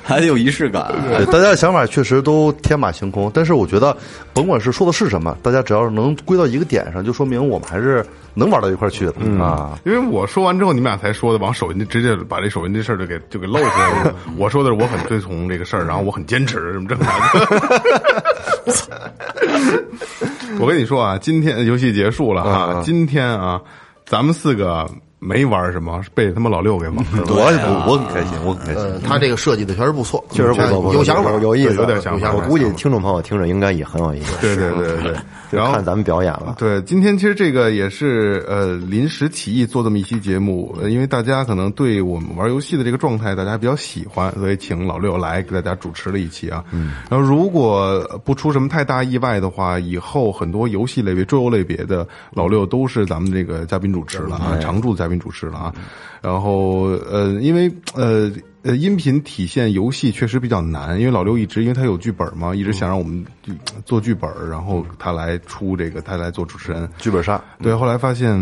[0.03, 0.91] 还得有仪式感。
[1.07, 3.95] 对，大家的想法确实都天马行空，但是我觉得，
[4.33, 8.03] 甭管是说的是什么，大家只要是能归到一个点上，就说明我们还是
[8.35, 9.13] 能玩到一块去的、
[9.43, 9.79] 啊。
[9.85, 14.15] 因为我说完之后，你们俩才说的往手机直接把这手机这事儿就给就给露出来了。
[14.37, 17.45] 我说的是我很推崇这个事儿，然后我很坚持什么这个那个。
[20.59, 23.59] 我跟你说啊，今天游戏结束了啊，今天啊，
[24.05, 24.89] 咱们四个
[25.25, 27.23] 没玩什么，被他妈老六给蒙了。
[27.27, 28.83] 我我我很开心，我很开心。
[28.83, 35.15] 呃，他这个设计的确实不错，确实不错，有想法，有有意思，有点想法我估计听众朋友听着应该也很有意思，对对对对
[35.51, 36.55] 然后看咱们表演了。
[36.57, 46.63] 对，今天其实这个也是呃临时起意做这么一期节目，呃因为大家可能对我们玩游戏的这个状态大家比较喜欢，所以请老六来给大家主持了一期啊。
[46.71, 55.73] 嗯，然后如果不出什么太大意外的话，以后很多游戏类别、桌游类别的老六都是咱们这个嘉宾主持了啊，常驻嘉宾主持了啊。
[56.21, 58.31] 然后呃，因为呃。
[58.65, 63.23] 呃，音频体现游戏确实比较难，因为老刘一直因为他有剧本嘛，一直想让我们
[63.85, 66.89] 做剧本，然后他来出这个，他来做主持人。
[66.97, 68.35] 剧本杀，对，后来发现，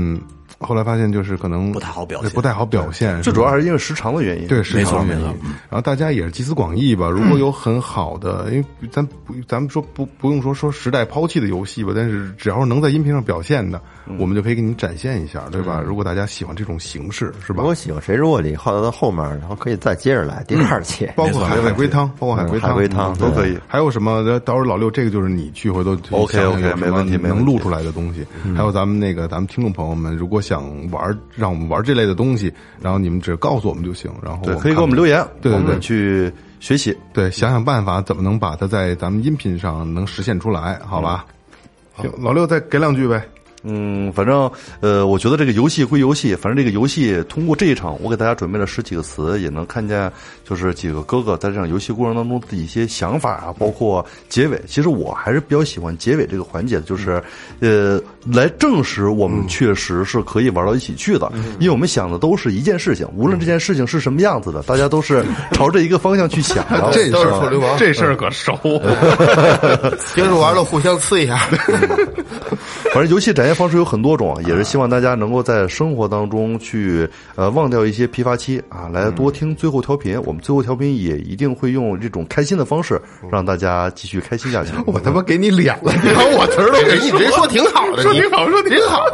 [0.64, 3.22] 后来发现就是可能不太好表现不太好表现。
[3.22, 4.48] 最主要还是因为时长的原因。
[4.48, 5.26] 对，时长原因。
[5.26, 13.82] 然后大家也是集思广益吧，如果有很好的，因为咱不，咱们说不不用说说时代抛弃的游戏吧，但是只要是能在音频上表现的，
[14.18, 15.82] 我们就可以给你展现一下，对吧？
[15.86, 17.64] 如果大家喜欢这种形式，是吧如？
[17.64, 21.10] 果喜欢谁是卧底，靠到后面，然后可以再接接着来，第二期。
[21.16, 24.40] 包括海海龟汤，包括海龟汤，嗯海龟汤都可以还有什么？
[24.42, 28.24] 到时候老六，这个就是你去回头 OK，OK，没问题没问题能录出来的东西。
[28.56, 30.53] 还有咱们那个咱们听众朋友们，如果想
[30.92, 34.12] 玩，让我们玩这类的东西，然后你们只告诉我们就行。
[34.22, 36.98] 然后对，可以给我们留言，对对对我们去学习。
[37.14, 41.26] 对，想想办法怎么能把它在咱们音频上能实现出来，好吧？
[41.98, 43.24] 行，老六再给两句呗。
[43.64, 44.50] 嗯，反正
[44.82, 50.12] 呃，我觉得这个游戏归游戏，反正这个游戏通过这一场，我给大家准备了十几个词，也能看见
[50.44, 54.62] 就是几个哥哥在这场游戏过程当中的一些想法啊，包括结尾。
[54.68, 57.24] 其实我还是比较喜欢结尾这个环节的，就是
[57.60, 66.90] 呃，来证实我们确实是可以玩到一起去的，因为我们想的都是一件事情，无论这件事情是什么样子的， 大家都是朝着一个方向去想的。
[66.94, 68.54] 这事儿臭流氓这事儿可熟。
[70.14, 71.38] 平 时玩了互相呲一下，
[72.94, 80.22] 反正游戏展现方式有很多种，也是希望大家能够在生活当中去呃忘掉一些疲乏期啊，来多听最后调频。
[80.24, 83.02] 我们最后调频也一定会用这种开心的方式
[83.32, 84.72] 让大家继续开心下去。
[84.86, 89.06] 我他妈给你脸了，你把我词儿都给你这说挺好的，说挺好，说挺好，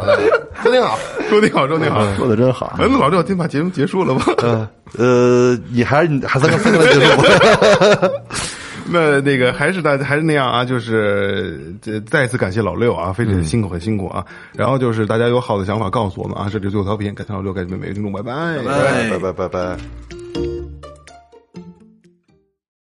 [0.62, 0.98] 说挺好。
[1.30, 2.14] 说挺好，说挺好。
[2.16, 2.74] 说的真好。
[2.78, 4.24] 嗯，老六，先把节目结束了吧。
[4.38, 4.68] 呃
[4.98, 8.10] 呃，你还是还三个三个来结束吧。
[8.92, 14.24] 那那个还是大还是那样啊，就是这再次感谢老六啊，非常辛苦，很辛苦啊。
[14.52, 18.58] 然后就是大家有好的想法告诉我们啊，这里是最后调频，感谢老六，感谢每位听众，拜拜。
[18.64, 20.49] 拜拜拜拜拜。